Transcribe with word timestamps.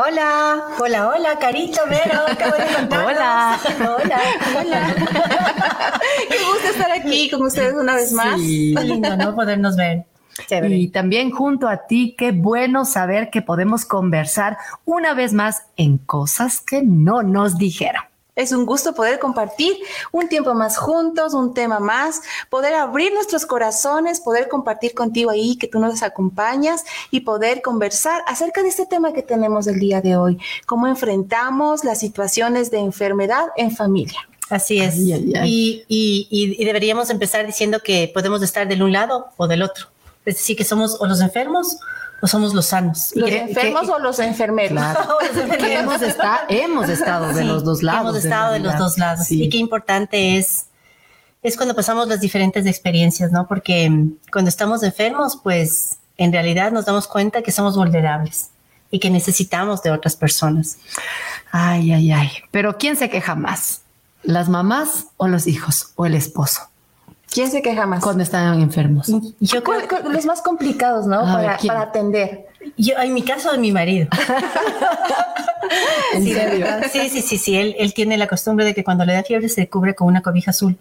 Hola, 0.00 0.62
hola, 0.78 1.08
hola, 1.08 1.38
Carito, 1.40 1.80
Vero, 1.90 2.20
acabo 2.28 2.54
de 2.54 2.96
Hola. 3.04 3.58
Hola, 3.80 4.20
hola. 4.56 4.94
Qué 6.30 6.36
gusto 6.44 6.68
estar 6.70 6.92
aquí 6.92 7.28
con 7.28 7.42
ustedes 7.42 7.74
una 7.74 7.96
vez 7.96 8.12
más. 8.12 8.40
Sí. 8.40 8.76
Lindo, 8.76 9.16
¿no? 9.16 9.34
Podernos 9.34 9.74
ver. 9.74 10.04
Chévere. 10.46 10.76
Y 10.76 10.88
también 10.90 11.32
junto 11.32 11.66
a 11.66 11.88
ti, 11.88 12.14
qué 12.16 12.30
bueno 12.30 12.84
saber 12.84 13.30
que 13.30 13.42
podemos 13.42 13.84
conversar 13.84 14.56
una 14.84 15.14
vez 15.14 15.32
más 15.32 15.64
en 15.76 15.98
cosas 15.98 16.60
que 16.60 16.82
no 16.84 17.24
nos 17.24 17.58
dijeron. 17.58 18.02
Es 18.38 18.52
un 18.52 18.64
gusto 18.64 18.94
poder 18.94 19.18
compartir 19.18 19.76
un 20.12 20.28
tiempo 20.28 20.54
más 20.54 20.76
juntos, 20.78 21.34
un 21.34 21.52
tema 21.52 21.80
más, 21.80 22.22
poder 22.48 22.74
abrir 22.74 23.12
nuestros 23.12 23.44
corazones, 23.44 24.20
poder 24.20 24.48
compartir 24.48 24.94
contigo 24.94 25.30
ahí, 25.30 25.56
que 25.56 25.66
tú 25.68 25.78
nos 25.80 26.02
acompañas 26.02 26.84
y 27.10 27.20
poder 27.20 27.60
conversar 27.62 28.22
acerca 28.26 28.62
de 28.62 28.68
este 28.68 28.86
tema 28.86 29.12
que 29.12 29.22
tenemos 29.22 29.66
el 29.66 29.78
día 29.80 30.00
de 30.00 30.16
hoy, 30.16 30.38
cómo 30.66 30.86
enfrentamos 30.86 31.84
las 31.84 31.98
situaciones 31.98 32.70
de 32.70 32.78
enfermedad 32.78 33.46
en 33.56 33.70
familia. 33.74 34.20
Así 34.50 34.78
es. 34.80 34.94
Ay, 34.94 35.12
ay, 35.12 35.32
ay. 35.38 35.50
Y, 35.52 35.84
y- 35.88 36.26
y- 36.30 36.62
y 36.62 36.64
deberíamos 36.64 37.10
empezar 37.10 37.44
diciendo 37.46 37.80
que 37.84 38.10
podemos 38.14 38.40
estar 38.42 38.66
del 38.66 38.82
un 38.82 38.92
lado 38.92 39.26
o 39.36 39.46
del 39.46 39.62
otro. 39.62 39.88
Es 40.28 40.36
decir, 40.36 40.56
que 40.56 40.64
somos 40.64 40.96
o 41.00 41.06
los 41.06 41.20
enfermos 41.20 41.78
o 42.20 42.26
somos 42.26 42.52
los 42.52 42.66
sanos. 42.66 43.12
¿Los 43.14 43.30
enfermos 43.30 43.82
que- 43.82 43.90
o 43.92 43.98
los 43.98 44.18
enfermeros? 44.18 44.72
Claro. 44.72 45.18
hemos, 45.60 46.02
esta- 46.02 46.40
hemos 46.48 46.88
estado 46.88 47.28
de 47.28 47.42
Sí, 47.42 47.48
los 47.48 47.64
dos 47.64 47.82
lados. 47.82 48.00
Hemos 48.02 48.16
estado 48.24 48.52
de 48.52 48.58
los 48.60 48.76
dos 48.76 48.98
lados. 48.98 49.26
Sí. 49.26 49.44
Y 49.44 49.48
qué 49.48 49.58
importante 49.58 50.36
es, 50.36 50.66
es 51.42 51.56
cuando 51.56 51.74
pasamos 51.74 52.08
las 52.08 52.20
diferentes 52.20 52.66
experiencias, 52.66 53.30
¿no? 53.32 53.46
Porque 53.46 53.88
mm, 53.88 54.16
cuando 54.32 54.48
estamos 54.48 54.82
enfermos, 54.82 55.38
pues 55.42 55.96
en 56.16 56.32
realidad 56.32 56.72
nos 56.72 56.84
damos 56.84 57.06
cuenta 57.06 57.42
que 57.42 57.52
somos 57.52 57.76
vulnerables 57.76 58.50
y 58.90 58.98
que 58.98 59.08
necesitamos 59.10 59.82
de 59.82 59.92
otras 59.92 60.16
personas. 60.16 60.76
Ay, 61.52 61.92
ay, 61.92 62.10
ay. 62.12 62.30
Pero 62.50 62.76
¿quién 62.78 62.96
se 62.96 63.08
queja 63.08 63.34
más? 63.34 63.82
¿Las 64.24 64.48
mamás 64.48 65.06
o 65.16 65.28
los 65.28 65.46
hijos 65.46 65.92
o 65.94 66.04
el 66.04 66.14
esposo 66.14 66.67
¿Quién 67.30 67.50
se 67.50 67.62
queja 67.62 67.86
más? 67.86 68.02
cuando 68.02 68.22
están 68.22 68.60
enfermos? 68.60 69.06
Yo 69.06 69.62
creo, 69.62 69.62
¿Cuál- 69.62 69.88
cuál- 69.88 70.12
los 70.12 70.24
más 70.26 70.42
complicados, 70.42 71.06
¿no? 71.06 71.24
Ver, 71.24 71.46
Para, 71.46 71.58
para 71.66 71.80
atender. 71.82 72.47
Yo, 72.76 72.94
en 72.98 73.14
mi 73.14 73.22
caso, 73.22 73.50
de 73.52 73.58
mi 73.58 73.72
marido. 73.72 74.08
¿En 76.14 76.24
Sí, 76.24 76.32
serio? 76.32 76.66
Sí, 76.90 77.08
sí, 77.10 77.20
sí, 77.22 77.36
sí. 77.38 77.56
Él, 77.56 77.76
él 77.78 77.92
tiene 77.92 78.16
la 78.16 78.26
costumbre 78.26 78.64
de 78.64 78.74
que 78.74 78.82
cuando 78.82 79.04
le 79.04 79.12
da 79.12 79.22
fiebre 79.22 79.48
se 79.48 79.68
cubre 79.68 79.94
con 79.94 80.06
una 80.08 80.22
cobija 80.22 80.50
azul. 80.52 80.78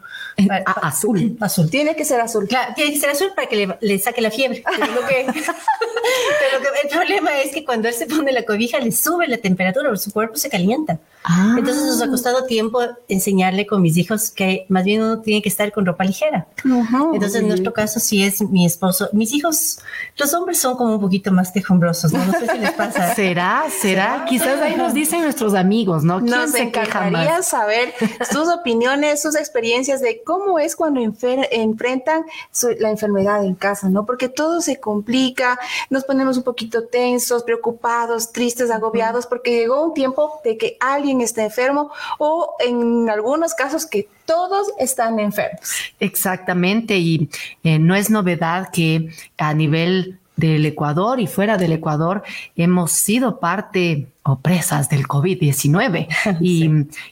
Ah, 0.49 0.61
pa- 0.63 0.71
azul. 0.87 1.35
Azul. 1.41 1.69
Tiene 1.69 1.95
que 1.95 2.05
ser 2.05 2.21
azul. 2.21 2.47
Claro, 2.47 2.73
tiene 2.75 2.93
que 2.93 2.99
ser 2.99 3.09
azul 3.09 3.31
para 3.35 3.47
que 3.49 3.55
le, 3.67 3.77
le 3.81 3.99
saque 3.99 4.21
la 4.21 4.31
fiebre. 4.31 4.63
Pero, 4.77 5.07
que, 5.07 5.25
pero 5.25 6.61
que- 6.61 6.81
el 6.83 6.89
problema 6.89 7.37
es 7.41 7.51
que 7.53 7.65
cuando 7.65 7.87
él 7.89 7.93
se 7.93 8.05
pone 8.05 8.31
la 8.31 8.43
cobija 8.43 8.79
le 8.79 8.91
sube 8.91 9.27
la 9.27 9.37
temperatura, 9.37 9.93
su 9.97 10.11
cuerpo 10.13 10.37
se 10.37 10.49
calienta. 10.49 10.99
Ah. 11.23 11.55
Entonces 11.57 11.83
nos 11.83 12.01
ha 12.01 12.07
costado 12.07 12.45
tiempo 12.45 12.79
enseñarle 13.09 13.65
con 13.67 13.81
mis 13.81 13.97
hijos 13.97 14.29
que 14.31 14.65
más 14.69 14.85
bien 14.85 15.01
uno 15.01 15.19
tiene 15.19 15.41
que 15.41 15.49
estar 15.49 15.71
con 15.73 15.85
ropa 15.85 16.05
ligera. 16.05 16.47
Ujú. 16.63 17.13
Entonces 17.15 17.41
en 17.41 17.47
nuestro 17.49 17.73
caso 17.73 17.99
sí 17.99 18.23
es 18.23 18.41
mi 18.41 18.65
esposo. 18.65 19.09
Mis 19.11 19.33
hijos, 19.33 19.79
los 20.17 20.33
hombres 20.33 20.59
son 20.59 20.77
como 20.77 20.95
un 20.95 21.01
poquito 21.01 21.31
más 21.31 21.51
quejumbrosos, 21.67 22.13
¿no? 22.13 22.23
No 22.25 22.31
sé 22.31 22.47
si 22.47 22.57
les 22.59 22.71
pasa. 22.71 23.13
¿Será? 23.15 23.65
¿Será? 23.81 24.25
Quizás 24.27 24.61
ahí 24.61 24.75
nos 24.75 24.93
dicen 24.93 25.21
nuestros 25.21 25.53
amigos, 25.53 26.03
¿no? 26.03 26.19
¿Quién 26.19 26.31
Nos 26.31 26.51
se 26.51 26.71
queja 26.71 26.85
encantaría 27.07 27.37
más? 27.37 27.47
saber 27.47 27.93
sus 28.31 28.47
opiniones, 28.47 29.21
sus 29.21 29.35
experiencias 29.35 30.01
de 30.01 30.21
cómo 30.23 30.59
es 30.59 30.75
cuando 30.75 31.01
enfer- 31.01 31.47
enfrentan 31.51 32.23
su- 32.51 32.75
la 32.79 32.89
enfermedad 32.89 33.43
en 33.43 33.55
casa, 33.55 33.89
¿no? 33.89 34.05
Porque 34.05 34.29
todo 34.29 34.61
se 34.61 34.79
complica, 34.79 35.59
nos 35.89 36.05
ponemos 36.05 36.37
un 36.37 36.43
poquito 36.43 36.85
tensos, 36.85 37.43
preocupados, 37.43 38.31
tristes, 38.31 38.71
agobiados, 38.71 39.27
porque 39.27 39.51
llegó 39.51 39.83
un 39.85 39.93
tiempo 39.93 40.39
de 40.45 40.57
que 40.57 40.77
alguien 40.79 41.19
está 41.21 41.43
enfermo 41.43 41.91
o 42.17 42.55
en 42.59 43.09
algunos 43.09 43.53
casos 43.53 43.85
que 43.85 44.07
todos 44.25 44.67
están 44.79 45.19
enfermos. 45.19 45.69
Exactamente, 45.99 46.97
y 46.97 47.29
eh, 47.63 47.79
no 47.79 47.95
es 47.95 48.09
novedad 48.09 48.69
que 48.71 49.09
a 49.37 49.53
nivel 49.53 50.19
del 50.37 50.65
Ecuador 50.65 51.19
y 51.19 51.27
fuera 51.27 51.57
del 51.57 51.73
Ecuador 51.73 52.23
hemos 52.55 52.91
sido 52.91 53.39
parte 53.39 54.07
o 54.23 54.39
presas 54.39 54.87
del 54.89 55.07
COVID-19 55.07 56.07
y, 56.39 56.69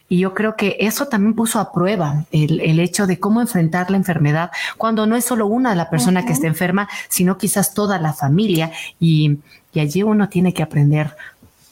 y 0.08 0.20
yo 0.20 0.34
creo 0.34 0.56
que 0.56 0.78
eso 0.80 1.08
también 1.08 1.34
puso 1.34 1.60
a 1.60 1.74
prueba 1.74 2.26
el, 2.32 2.62
el 2.62 2.80
hecho 2.80 3.08
de 3.08 3.20
cómo 3.20 3.42
enfrentar 3.42 3.90
la 3.90 3.98
enfermedad 3.98 4.52
cuando 4.78 5.08
no 5.08 5.16
es 5.16 5.26
solo 5.26 5.48
una 5.48 5.76
la 5.76 5.90
persona 5.90 6.26
que 6.26 6.34
está 6.34 6.48
enferma, 6.48 6.88
sino 7.10 7.38
quizás 7.38 7.74
toda 7.74 8.00
la 8.00 8.14
familia 8.14 8.72
y, 9.00 9.40
y 9.74 9.80
allí 9.80 10.04
uno 10.04 10.30
tiene 10.30 10.54
que 10.54 10.64
aprender 10.64 11.16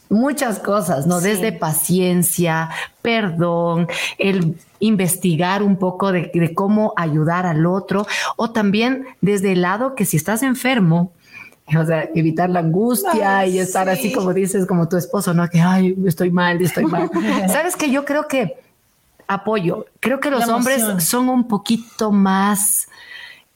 muchas 0.09 0.59
cosas, 0.59 1.08
¿no? 1.08 1.20
Sí. 1.20 1.30
Desde 1.30 1.52
paciencia, 1.52 2.70
perdón, 3.02 3.88
el 4.18 4.58
investigar 4.80 5.64
un 5.64 5.78
poco 5.78 6.12
de, 6.12 6.31
de 6.34 6.53
cómo 6.53 6.94
ayudar 6.96 7.46
al 7.46 7.66
otro, 7.66 8.06
o 8.35 8.52
también 8.52 9.06
desde 9.22 9.53
el 9.53 9.62
lado 9.62 9.96
que 9.96 10.06
si 10.06 10.18
estás 10.18 10.44
enfermo, 10.44 11.12
o 11.79 11.85
sea, 11.85 12.09
evitar 12.13 12.50
la 12.50 12.59
angustia 12.59 13.40
Ay, 13.40 13.56
y 13.56 13.59
estar 13.59 13.88
así 13.90 14.09
sí. 14.09 14.13
como 14.13 14.34
dices, 14.34 14.66
como 14.66 14.88
tu 14.88 14.97
esposo, 14.97 15.34
¿no? 15.34 15.47
Que, 15.47 15.62
ay, 15.62 15.96
estoy 16.06 16.31
mal, 16.31 16.62
estoy 16.62 16.85
mal. 16.85 17.09
Sabes 17.47 17.75
que 17.75 17.91
yo 17.91 18.06
creo 18.06 18.28
que 18.28 18.57
apoyo, 19.28 19.85
creo 20.00 20.19
que 20.19 20.29
los 20.29 20.47
hombres 20.47 20.84
son 21.00 21.29
un 21.29 21.47
poquito 21.47 22.12
más, 22.12 22.88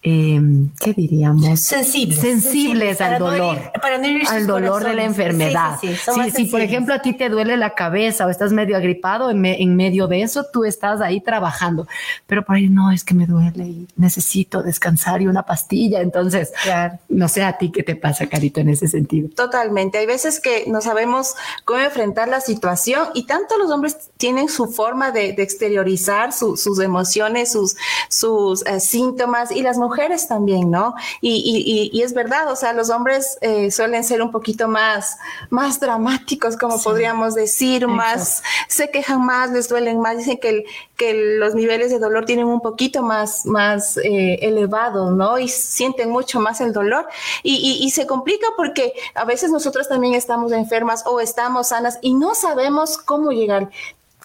eh, 0.03 0.39
¿qué 0.79 0.93
diríamos? 0.93 1.59
Sensibles. 1.59 2.19
Sensibles 2.19 3.01
al 3.01 3.19
no 3.19 3.31
dolor. 3.31 3.71
para 3.81 3.97
no 3.97 4.07
al 4.29 4.47
dolor 4.47 4.83
de 4.83 4.93
la 4.93 5.03
enfermedad. 5.03 5.77
Sí, 5.81 5.89
sí, 5.95 6.31
si 6.31 6.45
por 6.45 6.61
ejemplo 6.61 6.93
a 6.93 7.01
ti 7.01 7.13
te 7.13 7.29
duele 7.29 7.57
la 7.57 7.71
cabeza 7.73 8.25
o 8.25 8.29
estás 8.29 8.53
medio 8.53 8.77
agripado, 8.77 9.29
en, 9.31 9.41
me- 9.41 9.61
en 9.61 9.75
medio 9.75 10.07
de 10.07 10.21
eso 10.21 10.45
tú 10.53 10.63
estás 10.65 11.01
ahí 11.01 11.19
trabajando. 11.19 11.87
Pero 12.27 12.45
por 12.45 12.55
ahí 12.55 12.69
no, 12.69 12.91
es 12.91 13.03
que 13.03 13.15
me 13.15 13.25
duele 13.25 13.63
y 13.65 13.87
necesito 13.97 14.61
descansar 14.63 15.21
y 15.21 15.27
una 15.27 15.43
pastilla. 15.43 15.99
Entonces, 16.01 16.53
Claro. 16.63 16.99
no 17.09 17.27
sé 17.27 17.43
a 17.43 17.57
ti 17.57 17.71
qué 17.71 17.83
te 17.83 17.95
pasa, 17.95 18.27
Carito, 18.27 18.59
en 18.61 18.69
ese 18.69 18.87
sentido. 18.87 19.29
Totalmente. 19.35 19.97
Hay 19.97 20.05
veces 20.05 20.39
que 20.39 20.65
no 20.67 20.79
sabemos 20.79 21.33
cómo 21.65 21.79
enfrentar 21.81 22.27
la 22.29 22.39
situación 22.39 23.07
y 23.13 23.25
tanto 23.25 23.57
los 23.57 23.71
hombres 23.71 23.97
tienen 24.17 24.47
su 24.47 24.67
forma 24.67 25.11
de, 25.11 25.33
de 25.33 25.43
exteriorizar 25.43 26.31
su- 26.33 26.55
sus 26.55 26.79
emociones, 26.79 27.51
sus, 27.51 27.75
sus 28.09 28.65
eh, 28.67 28.79
síntomas 28.79 29.51
y 29.51 29.63
las 29.63 29.77
mujeres 29.77 29.96
también, 30.27 30.69
¿no? 30.69 30.93
Y, 31.21 31.31
y- 31.35 31.89
y- 31.97 32.01
es 32.03 32.13
verdad, 32.13 32.51
o 32.51 32.55
sea, 32.55 32.73
los 32.73 32.89
hombres 32.89 33.37
eh, 33.41 33.71
suelen 33.71 34.03
ser 34.03 34.21
un 34.21 34.31
poquito 34.31 34.67
más, 34.67 35.17
más 35.49 35.79
dramáticos, 35.79 36.55
como 36.55 36.77
Sí. 36.77 36.83
podríamos 36.83 37.33
decir, 37.33 37.87
más, 37.87 38.43
se 38.67 38.89
quejan 38.91 39.25
más, 39.25 39.49
les 39.51 39.67
duelen 39.69 39.99
más, 39.99 40.17
dicen 40.17 40.37
que, 40.37 40.49
el- 40.49 40.65
que 40.95 41.13
los 41.39 41.55
niveles 41.55 41.89
de 41.91 41.99
dolor 41.99 42.25
tienen 42.25 42.45
un 42.45 42.61
poquito 42.61 43.01
más, 43.01 43.45
más 43.45 43.97
eh, 43.97 44.39
elevados, 44.41 45.11
¿no? 45.13 45.37
Y 45.39 45.47
sienten 45.47 46.09
mucho 46.09 46.39
más 46.39 46.61
el 46.61 46.73
dolor. 46.73 47.07
Y- 47.43 47.79
y 47.83 47.89
se 47.91 48.05
complica 48.07 48.47
porque 48.55 48.93
a 49.15 49.25
veces 49.25 49.51
nosotros 49.51 49.87
también 49.89 50.13
estamos 50.13 50.51
enfermas 50.51 51.03
o 51.05 51.19
estamos 51.19 51.69
sanas 51.69 51.97
y 52.01 52.13
no 52.13 52.35
sabemos 52.35 52.97
cómo 52.97 53.31
llegar. 53.31 53.69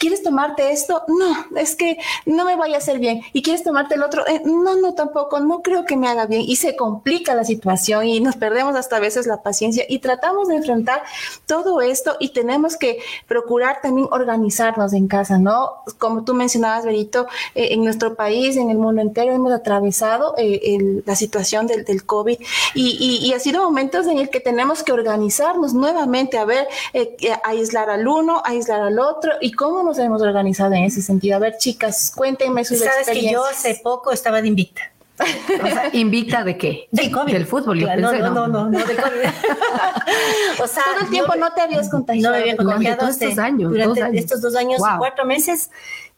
¿Quieres 0.02 0.24
tomarte 0.24 0.72
esto? 0.72 1.04
No, 1.06 1.32
es 1.56 1.76
que 1.76 1.96
no 2.26 2.44
me 2.44 2.56
vaya 2.56 2.74
a 2.74 2.78
hacer 2.78 2.98
bien. 2.98 3.20
¿Y 3.32 3.40
quieres 3.40 3.62
tomarte 3.62 3.94
el 3.94 4.02
otro? 4.02 4.26
Eh, 4.26 4.42
no, 4.44 4.74
no, 4.74 4.94
tampoco, 4.94 5.38
no 5.38 5.62
creo 5.62 5.84
que 5.84 5.96
me 5.96 6.08
haga 6.08 6.26
bien. 6.26 6.40
Y 6.42 6.56
se 6.56 6.74
complica 6.74 7.36
la 7.36 7.44
situación 7.44 8.04
y 8.08 8.18
nos 8.18 8.34
perdemos 8.34 8.74
hasta 8.74 8.96
a 8.96 8.98
veces 8.98 9.28
la 9.28 9.44
paciencia 9.44 9.84
y 9.88 10.00
tratamos 10.00 10.48
de 10.48 10.56
enfrentar 10.56 11.04
todo 11.46 11.80
esto 11.82 12.16
y 12.18 12.30
tenemos 12.30 12.76
que 12.76 12.98
procurar 13.28 13.78
también 13.80 14.08
organizarnos 14.10 14.92
en 14.92 15.06
casa, 15.06 15.38
¿no? 15.38 15.70
Como 15.98 16.24
tú 16.24 16.34
mencionabas, 16.34 16.84
Berito, 16.84 17.28
eh, 17.54 17.68
en 17.70 17.84
nuestro 17.84 18.16
país, 18.16 18.56
en 18.56 18.70
el 18.70 18.78
mundo 18.78 19.02
entero, 19.02 19.32
hemos 19.32 19.52
atravesado 19.52 20.34
eh, 20.36 20.60
el- 20.64 21.04
la 21.06 21.14
situación 21.14 21.68
del, 21.68 21.84
del 21.84 22.04
COVID 22.04 22.38
y, 22.74 22.96
y- 22.98 23.24
y 23.24 23.32
ha 23.34 23.38
sido 23.38 23.62
momentos 23.62 24.08
en 24.08 24.18
el 24.18 24.30
que 24.30 24.41
tenemos 24.41 24.82
que 24.82 24.91
organizarnos 24.91 25.74
nuevamente, 25.74 26.38
a 26.38 26.44
ver, 26.44 26.66
eh, 26.92 27.16
eh, 27.21 27.32
aislar 27.44 27.88
al 27.88 28.09
uno, 28.09 28.42
aislar 28.44 28.80
al 28.80 28.98
otro 28.98 29.30
y 29.41 29.53
cómo 29.53 29.84
nos 29.84 29.91
hemos 29.98 30.22
organizado 30.22 30.74
en 30.74 30.84
ese 30.84 31.03
sentido. 31.03 31.36
A 31.36 31.39
ver, 31.39 31.56
chicas, 31.59 32.12
cuéntenme 32.15 32.65
sus 32.65 32.78
Sabes 32.78 33.06
que 33.06 33.15
yo 33.15 33.18
experiencias. 33.47 33.50
hace 33.59 33.80
poco 33.83 34.12
estaba 34.12 34.41
de 34.42 34.48
invicta. 34.48 34.83
O 35.21 35.66
sea, 35.66 35.91
¿Invicta 35.92 36.42
de 36.42 36.56
qué? 36.59 36.89
Del 36.91 37.10
COVID. 37.12 37.33
Del 37.33 37.47
fútbol, 37.47 37.78
yo 37.78 37.86
Claro, 37.86 38.00
pensé, 38.10 38.18
no, 38.18 38.30
no, 38.30 38.48
no, 38.48 38.65
no, 38.65 38.71
no, 38.71 38.84
del 38.84 38.97
COVID. 38.97 39.21
o 40.62 40.66
sea, 40.66 40.83
Todo 40.84 41.00
el 41.04 41.10
tiempo 41.10 41.34
no 41.36 41.53
te 41.53 41.60
habías 41.60 41.89
contagiado. 41.91 42.30
no 42.30 42.36
me 42.36 42.42
había 42.42 42.54
Durante 42.56 42.74
contagiado 42.74 42.98
todos 42.98 43.22
estos 43.22 43.39
años, 43.39 43.71
durante 43.71 44.00
dos 44.00 44.09
años. 44.09 44.24
estos 44.24 44.41
dos 44.41 44.56
años 44.56 44.78
Wow. 44.80 44.89
y 44.94 44.98
cuatro 44.98 45.24
meses. 45.24 45.71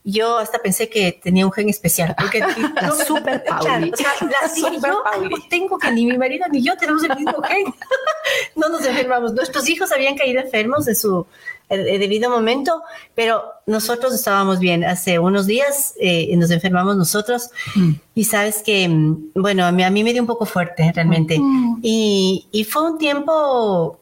Yo 0.06 0.37
hasta 0.38 0.59
pensé 0.59 0.91
que 0.91 1.19
tenía 1.23 1.47
un 1.47 1.53
gen 1.53 1.69
especial. 1.71 2.15
Porque 2.19 2.38
La 2.81 2.91
super 2.93 3.43
Pauli. 3.44 3.91
Claro, 3.91 3.91
o 3.93 3.97
sea, 3.97 4.12
la 4.21 4.55
dije 4.55 4.67
Super 4.75 4.91
yo 4.91 5.03
Pauli. 5.03 5.29
no 5.31 5.37
tengo 5.49 5.79
que 5.79 5.91
ni 5.93 6.06
mi 6.06 6.17
marido 6.19 6.47
ni 6.50 6.62
yo 6.62 6.76
tenemos 6.76 7.03
el 7.05 7.17
mismo 7.17 7.43
gen. 7.43 7.65
no 8.56 8.69
nos 8.69 8.85
enfermamos. 8.85 9.32
Nuestros 9.32 9.69
hijos 9.69 9.91
habían 9.93 10.17
caído 10.17 10.41
enfermos 10.41 10.85
de 10.85 10.94
su 10.94 11.26
debido 11.69 12.31
momento, 12.31 12.82
pero 13.14 13.44
nosotros 13.66 14.14
estábamos 14.14 14.58
bien. 14.58 14.84
Hace 14.84 15.19
unos 15.19 15.46
días 15.46 15.94
eh, 15.99 16.34
nos 16.37 16.50
enfermamos 16.50 16.96
nosotros 16.96 17.50
Mm. 17.75 17.93
y 18.14 18.25
sabes 18.25 18.62
que, 18.62 18.88
mm, 18.88 19.32
bueno, 19.34 19.64
a 19.64 19.72
mí, 19.72 19.82
a 19.82 19.90
mí 19.90 20.05
me 20.05 20.12
dio 20.12 20.22
un 20.22 20.28
poco 20.28 20.46
fuerte 20.46 20.93
realmente. 20.94 21.38
Mm. 21.38 21.81
Y, 21.82 22.46
y 22.52 22.64
fue 22.64 22.90
un 22.90 22.99
tiempo 22.99 23.99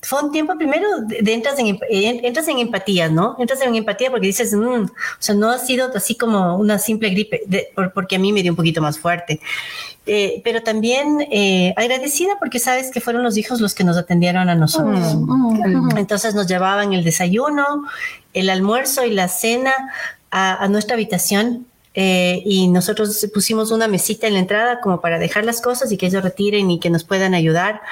fue 0.00 0.22
un 0.22 0.32
tiempo 0.32 0.56
primero 0.56 0.86
de, 1.06 1.32
entras, 1.34 1.58
en, 1.58 1.78
entras 1.90 2.48
en 2.48 2.58
empatía, 2.58 3.08
¿no? 3.10 3.36
Entras 3.38 3.60
en 3.60 3.74
empatía 3.74 4.10
porque 4.10 4.26
dices, 4.28 4.54
mm", 4.54 4.84
o 4.84 4.90
sea, 5.18 5.34
no 5.34 5.50
ha 5.50 5.58
sido 5.58 5.90
así 5.94 6.14
como 6.14 6.56
una 6.56 6.78
simple 6.78 7.10
gripe, 7.10 7.42
porque 7.94 8.16
a 8.16 8.18
mí 8.18 8.32
me 8.32 8.42
dio 8.42 8.52
un 8.52 8.56
poquito 8.56 8.80
más 8.80 8.98
fuerte. 8.98 9.40
Eh, 10.04 10.40
pero 10.42 10.62
también 10.62 11.20
eh, 11.30 11.74
agradecida 11.76 12.32
porque 12.40 12.58
sabes 12.58 12.90
que 12.90 13.00
fueron 13.00 13.22
los 13.22 13.36
hijos 13.36 13.60
los 13.60 13.72
que 13.72 13.84
nos 13.84 13.96
atendieron 13.96 14.48
a 14.48 14.56
nosotros. 14.56 15.14
Mm, 15.14 15.96
Entonces 15.96 16.34
nos 16.34 16.48
llevaban 16.48 16.92
el 16.92 17.04
desayuno, 17.04 17.84
el 18.34 18.50
almuerzo 18.50 19.04
y 19.04 19.12
la 19.12 19.28
cena 19.28 19.72
a, 20.32 20.64
a 20.64 20.68
nuestra 20.68 20.94
habitación 20.94 21.66
eh, 21.94 22.42
y 22.46 22.68
nosotros 22.68 23.26
pusimos 23.34 23.70
una 23.70 23.86
mesita 23.86 24.26
en 24.26 24.32
la 24.32 24.38
entrada 24.38 24.80
como 24.80 25.00
para 25.00 25.18
dejar 25.18 25.44
las 25.44 25.60
cosas 25.60 25.92
y 25.92 25.98
que 25.98 26.06
ellos 26.06 26.22
retiren 26.22 26.70
y 26.70 26.80
que 26.80 26.88
nos 26.88 27.04
puedan 27.04 27.34
ayudar. 27.34 27.82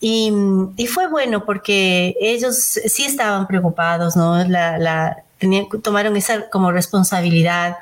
Y, 0.00 0.32
y 0.76 0.86
fue 0.86 1.08
bueno 1.08 1.44
porque 1.44 2.16
ellos 2.20 2.56
sí 2.56 3.04
estaban 3.04 3.46
preocupados, 3.48 4.16
¿no? 4.16 4.44
La, 4.44 4.78
la, 4.78 5.24
tomaron 5.82 6.16
esa 6.16 6.48
como 6.50 6.72
responsabilidad. 6.72 7.76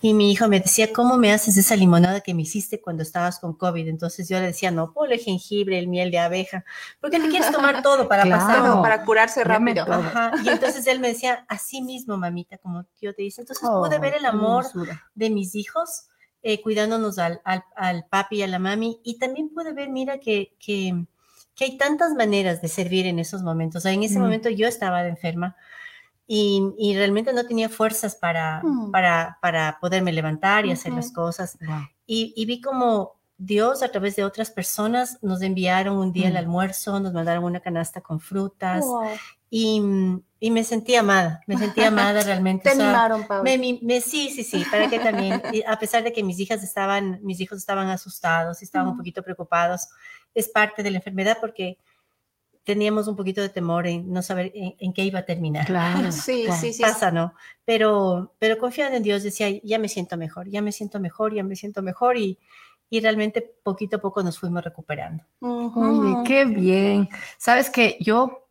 Y 0.00 0.14
mi 0.14 0.32
hijo 0.32 0.48
me 0.48 0.60
decía, 0.60 0.92
¿cómo 0.92 1.16
me 1.16 1.32
haces 1.32 1.56
esa 1.56 1.76
limonada 1.76 2.20
que 2.20 2.34
me 2.34 2.42
hiciste 2.42 2.80
cuando 2.80 3.02
estabas 3.02 3.38
con 3.38 3.54
COVID? 3.54 3.88
Entonces 3.88 4.28
yo 4.28 4.38
le 4.38 4.46
decía, 4.46 4.70
no, 4.70 4.92
ponle 4.92 5.18
jengibre, 5.18 5.78
el 5.78 5.88
miel 5.88 6.10
de 6.10 6.18
abeja, 6.18 6.64
porque 7.00 7.20
te 7.20 7.28
quieres 7.28 7.50
tomar 7.50 7.82
todo 7.82 8.08
para 8.08 8.24
pasar. 8.24 8.82
Para 8.82 9.04
curarse 9.04 9.44
rápido. 9.44 9.86
Y 10.44 10.48
entonces 10.48 10.86
él 10.86 11.00
me 11.00 11.08
decía, 11.08 11.44
así 11.48 11.82
mismo, 11.82 12.16
mamita, 12.16 12.58
como 12.58 12.84
tío 12.98 13.14
te 13.14 13.22
dice. 13.22 13.42
Entonces 13.42 13.68
pude 13.68 13.98
ver 13.98 14.14
el 14.14 14.26
amor 14.26 14.66
de 15.14 15.30
mis 15.30 15.54
hijos. 15.54 16.06
Eh, 16.46 16.60
cuidándonos 16.60 17.18
al, 17.18 17.40
al, 17.42 17.64
al, 17.74 18.04
papi 18.04 18.36
y 18.36 18.42
a 18.42 18.46
la 18.46 18.58
mami, 18.58 19.00
y 19.02 19.18
también 19.18 19.48
pude 19.48 19.72
ver, 19.72 19.88
mira, 19.88 20.18
que, 20.18 20.54
que, 20.60 21.06
que 21.54 21.64
hay 21.64 21.78
tantas 21.78 22.12
maneras 22.12 22.60
de 22.60 22.68
servir 22.68 23.06
en 23.06 23.18
esos 23.18 23.42
momentos. 23.42 23.80
O 23.80 23.82
sea, 23.82 23.92
en 23.92 24.02
ese 24.02 24.18
momento 24.18 24.50
yo 24.50 24.66
estaba 24.66 25.06
enferma, 25.06 25.56
y, 26.26 26.94
realmente 26.96 27.32
no 27.32 27.46
tenía 27.46 27.68
fuerzas 27.68 28.14
para, 28.16 28.62
mm. 28.62 28.90
para, 28.90 29.38
para 29.42 29.78
poderme 29.80 30.12
levantar 30.12 30.64
y 30.66 30.72
hacer 30.72 30.92
las 30.92 31.12
cosas. 31.12 31.58
Y, 32.06 32.44
vi 32.46 32.60
como 32.60 33.16
Dios 33.36 33.82
a 33.82 33.88
través 33.88 34.16
de 34.16 34.24
otras 34.24 34.50
personas 34.50 35.18
nos 35.20 35.42
enviaron 35.42 35.96
un 35.96 36.12
día 36.12 36.28
el 36.28 36.34
mm. 36.34 36.38
almuerzo, 36.38 37.00
nos 37.00 37.12
mandaron 37.12 37.44
una 37.44 37.60
canasta 37.60 38.00
con 38.00 38.20
frutas 38.20 38.84
y, 39.50 39.82
y, 40.40 40.50
me 40.50 40.64
sentí 40.64 40.94
amada, 40.94 41.42
me 41.46 41.58
sentí 41.58 41.80
amada 41.82 42.22
realmente. 42.22 42.64
Te 42.64 42.70
animaron, 42.70 43.26
Pablo. 43.26 43.44
Me, 43.44 44.00
sí, 44.00 44.30
sí, 44.30 44.44
sí, 44.44 44.64
para 44.70 44.88
que 44.88 44.98
también, 44.98 45.42
a 45.66 45.78
pesar 45.78 46.04
de 46.04 46.12
que 46.12 46.22
mis 46.22 46.40
hijas 46.40 46.62
estaban, 46.62 47.20
mis 47.22 47.40
hijos 47.40 47.58
estaban 47.58 47.88
asustados 47.88 48.62
y 48.62 48.64
estaban 48.64 48.88
un 48.88 48.96
poquito 48.96 49.22
preocupados, 49.22 49.88
es 50.34 50.48
parte 50.48 50.82
de 50.82 50.90
la 50.90 50.98
enfermedad 50.98 51.36
porque 51.40 51.78
teníamos 52.64 53.08
un 53.08 53.16
poquito 53.16 53.40
de 53.42 53.50
temor 53.50 53.86
en 53.86 54.10
no 54.10 54.22
saber 54.22 54.50
en, 54.54 54.92
qué 54.92 55.04
iba 55.04 55.20
a 55.20 55.24
terminar. 55.24 55.66
Claro, 55.66 56.10
sí, 56.12 56.46
sí, 56.60 56.72
sí. 56.72 56.82
Pasa, 56.82 57.10
¿no? 57.10 57.34
Pero, 57.64 58.34
pero 58.38 58.58
confiando 58.58 58.96
en 58.96 59.02
Dios, 59.02 59.22
decía, 59.22 59.48
ya 59.62 59.78
me 59.78 59.88
siento 59.88 60.16
mejor, 60.16 60.48
ya 60.48 60.62
me 60.62 60.72
siento 60.72 60.98
mejor, 60.98 61.34
ya 61.34 61.44
me 61.44 61.56
siento 61.56 61.82
mejor 61.82 62.16
y, 62.16 62.38
y 62.88 63.00
realmente 63.00 63.42
poquito 63.62 63.96
a 63.96 64.00
poco 64.00 64.22
nos 64.22 64.38
fuimos 64.38 64.64
recuperando. 64.64 65.24
qué 66.26 66.44
bien. 66.46 67.08
Sabes 67.36 67.70
que 67.70 67.98
yo 68.00 68.48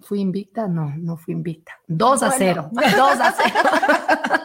fui 0.00 0.20
invicta, 0.20 0.66
no, 0.66 0.94
no 0.96 1.16
fui 1.16 1.34
invicta. 1.34 1.72
Dos 1.86 2.22
a 2.22 2.30
cero, 2.30 2.70
dos 2.72 3.20
a 3.20 3.34
cero. 3.36 4.40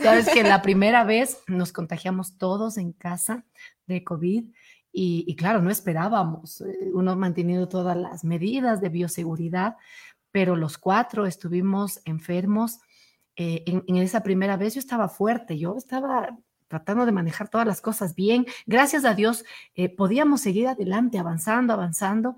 Sabes 0.02 0.28
que 0.28 0.42
la 0.42 0.62
primera 0.62 1.04
vez 1.04 1.42
nos 1.46 1.72
contagiamos 1.72 2.36
todos 2.36 2.76
en 2.76 2.92
casa 2.92 3.44
de 3.86 4.04
COVID 4.04 4.44
y, 4.92 5.36
claro, 5.36 5.62
no 5.62 5.70
esperábamos, 5.70 6.62
eh, 6.62 6.90
uno 6.92 7.14
manteniendo 7.14 7.68
todas 7.68 7.96
las 7.96 8.24
medidas 8.24 8.80
de 8.80 8.88
bioseguridad, 8.88 9.76
pero 10.32 10.56
los 10.56 10.78
cuatro 10.78 11.26
estuvimos 11.26 12.00
enfermos. 12.04 12.80
Eh, 13.36 13.64
en, 13.66 13.96
esa 13.96 14.22
primera 14.22 14.56
vez 14.56 14.74
yo 14.74 14.80
estaba 14.80 15.08
fuerte, 15.08 15.58
yo 15.58 15.76
estaba 15.76 16.36
tratando 16.68 17.06
de 17.06 17.12
manejar 17.12 17.48
todas 17.48 17.66
las 17.66 17.80
cosas 17.80 18.14
bien. 18.14 18.46
Gracias 18.66 19.04
a 19.04 19.14
Dios 19.14 19.44
eh, 19.74 19.88
podíamos 19.88 20.40
seguir 20.40 20.68
adelante, 20.68 21.18
avanzando, 21.18 21.72
avanzando, 21.72 22.36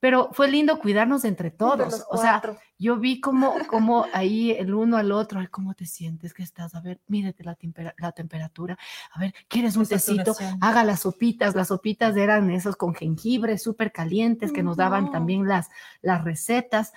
pero 0.00 0.30
fue 0.32 0.50
lindo 0.50 0.78
cuidarnos 0.78 1.24
entre 1.24 1.50
todos. 1.50 2.06
O 2.08 2.16
sea, 2.16 2.42
yo 2.78 2.96
vi 2.96 3.20
como, 3.20 3.54
como 3.68 4.06
ahí 4.12 4.50
el 4.52 4.74
uno 4.74 4.96
al 4.96 5.12
otro, 5.12 5.38
ay, 5.38 5.48
¿cómo 5.48 5.74
te 5.74 5.84
sientes? 5.84 6.32
¿Qué 6.32 6.42
estás? 6.42 6.74
A 6.74 6.80
ver, 6.80 7.00
mírate 7.06 7.44
la, 7.44 7.56
la 7.98 8.12
temperatura. 8.12 8.78
A 9.12 9.20
ver, 9.20 9.34
¿quieres 9.46 9.76
un 9.76 9.86
tecito? 9.86 10.34
Haga 10.60 10.82
las 10.84 11.00
sopitas. 11.00 11.54
Las 11.54 11.68
sopitas 11.68 12.16
eran 12.16 12.50
esos 12.50 12.76
con 12.76 12.94
jengibre 12.94 13.58
súper 13.58 13.92
calientes 13.92 14.52
que 14.52 14.62
nos 14.62 14.78
daban 14.78 15.12
también 15.12 15.46
las, 15.46 15.68
las 16.00 16.24
recetas. 16.24 16.92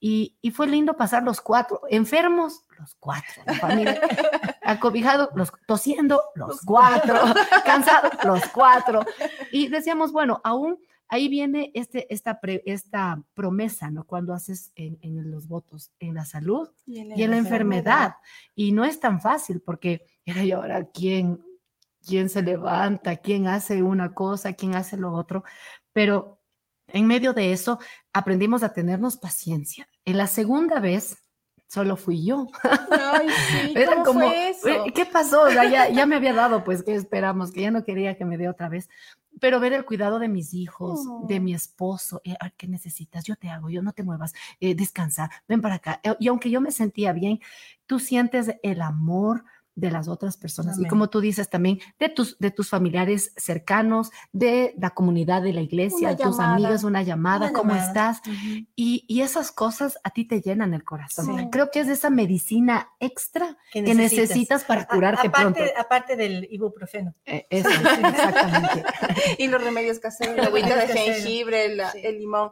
Y, 0.00 0.36
y, 0.40 0.52
fue 0.52 0.68
lindo 0.68 0.96
pasar 0.96 1.24
los 1.24 1.40
cuatro, 1.40 1.80
enfermos, 1.90 2.62
los 2.78 2.94
cuatro, 3.00 3.42
la 3.44 3.54
familia, 3.54 4.00
acobijados, 4.62 5.30
los 5.34 5.52
tosiendo, 5.66 6.22
los 6.36 6.60
cuatro, 6.60 7.18
cansados, 7.64 8.12
los 8.24 8.46
cuatro. 8.48 9.04
Y 9.50 9.66
decíamos, 9.66 10.12
bueno, 10.12 10.40
aún 10.44 10.78
ahí 11.08 11.28
viene 11.28 11.70
este, 11.74 12.12
esta, 12.12 12.38
esta 12.64 13.22
promesa, 13.34 13.90
¿no? 13.90 14.04
Cuando 14.04 14.34
haces 14.34 14.72
en, 14.76 15.30
los 15.30 15.48
votos, 15.48 15.90
en 15.98 16.14
la 16.14 16.24
salud 16.24 16.68
y 16.86 17.00
en 17.00 17.30
la, 17.30 17.36
enfermedad. 17.36 18.16
Y 18.54 18.72
no 18.72 18.84
es 18.84 19.00
tan 19.00 19.20
fácil 19.20 19.60
porque 19.60 20.06
era 20.24 20.44
yo 20.44 20.58
ahora 20.58 20.86
quién, 20.90 21.42
quién 22.06 22.28
se 22.28 22.42
levanta, 22.42 23.16
quién 23.16 23.46
hace 23.46 23.82
una 23.82 24.14
cosa, 24.14 24.52
quién 24.52 24.74
hace 24.74 24.96
lo 24.96 25.12
otro. 25.12 25.44
Pero 25.92 26.40
en 26.88 27.06
medio 27.06 27.32
de 27.32 27.52
eso 27.52 27.78
aprendimos 28.12 28.62
a 28.62 28.72
tenernos 28.72 29.16
paciencia. 29.16 29.88
En 30.04 30.16
la 30.16 30.26
segunda 30.26 30.80
vez, 30.80 31.16
solo 31.68 31.96
fui 31.96 32.24
yo. 32.24 32.48
Ay, 32.90 33.28
sí, 33.28 33.74
¿cómo 33.86 34.04
como, 34.04 34.20
fue 34.28 34.50
eso? 34.50 34.68
¿qué 34.92 35.06
pasó? 35.06 35.48
ya, 35.50 35.88
ya, 35.88 36.06
me 36.06 36.16
había 36.16 36.32
dado, 36.32 36.64
pues, 36.64 36.82
¿qué 36.82 36.94
esperamos? 36.94 37.52
Que 37.52 37.62
ya 37.62 37.70
no 37.70 37.84
quería 37.84 38.16
que 38.16 38.24
me 38.24 38.36
dé 38.36 38.48
otra 38.48 38.68
vez 38.68 38.88
pero 39.40 39.60
ver 39.60 39.72
el 39.72 39.84
cuidado 39.84 40.18
de 40.18 40.28
mis 40.28 40.54
hijos, 40.54 41.06
de 41.26 41.40
mi 41.40 41.54
esposo, 41.54 42.20
eh, 42.24 42.36
¿qué 42.56 42.66
necesitas? 42.66 43.24
Yo 43.24 43.36
te 43.36 43.48
hago, 43.48 43.70
yo 43.70 43.82
no 43.82 43.92
te 43.92 44.02
muevas, 44.02 44.34
eh, 44.60 44.74
descansa, 44.74 45.30
ven 45.46 45.60
para 45.60 45.76
acá. 45.76 46.00
Eh, 46.02 46.14
y 46.18 46.28
aunque 46.28 46.50
yo 46.50 46.60
me 46.60 46.70
sentía 46.70 47.12
bien, 47.12 47.40
tú 47.86 47.98
sientes 47.98 48.54
el 48.62 48.82
amor, 48.82 49.44
de 49.78 49.92
las 49.92 50.08
otras 50.08 50.36
personas. 50.36 50.78
Y 50.80 50.86
como 50.86 51.08
tú 51.08 51.20
dices 51.20 51.48
también, 51.48 51.78
de 52.00 52.08
tus, 52.08 52.36
de 52.38 52.50
tus 52.50 52.68
familiares 52.68 53.32
cercanos, 53.36 54.10
de 54.32 54.74
la 54.76 54.90
comunidad 54.90 55.40
de 55.40 55.52
la 55.52 55.60
iglesia, 55.60 56.10
de 56.10 56.16
tus 56.16 56.40
amigos, 56.40 56.82
una 56.82 57.02
llamada, 57.02 57.52
¿cómo 57.52 57.76
estás? 57.76 58.20
y, 58.74 59.04
y, 59.06 59.20
esas 59.20 59.52
cosas 59.52 59.98
a 60.02 60.10
ti 60.10 60.26
te 60.26 60.40
llenan 60.40 60.74
el 60.74 60.82
corazón. 60.82 61.48
Creo 61.50 61.70
que 61.70 61.80
es 61.80 61.88
esa 61.88 62.10
medicina 62.10 62.90
extra 62.98 63.56
que 63.70 63.82
necesitas, 63.82 64.64
para 64.64 64.86
curarte 64.86 65.28
aparte, 65.28 65.60
pronto. 65.60 65.72
Aparte 65.78 66.16
del 66.16 66.48
ibuprofeno. 66.50 67.14
Eh, 67.24 67.46
eso, 67.48 67.68
exactamente. 67.68 68.84
y 69.38 69.46
los 69.46 69.62
remedios 69.62 70.00
caseros, 70.00 70.36
la 70.36 70.46
agüita 70.46 70.74
de 70.74 70.88
jengibre, 70.88 71.66
el 72.02 72.18
limón. 72.18 72.50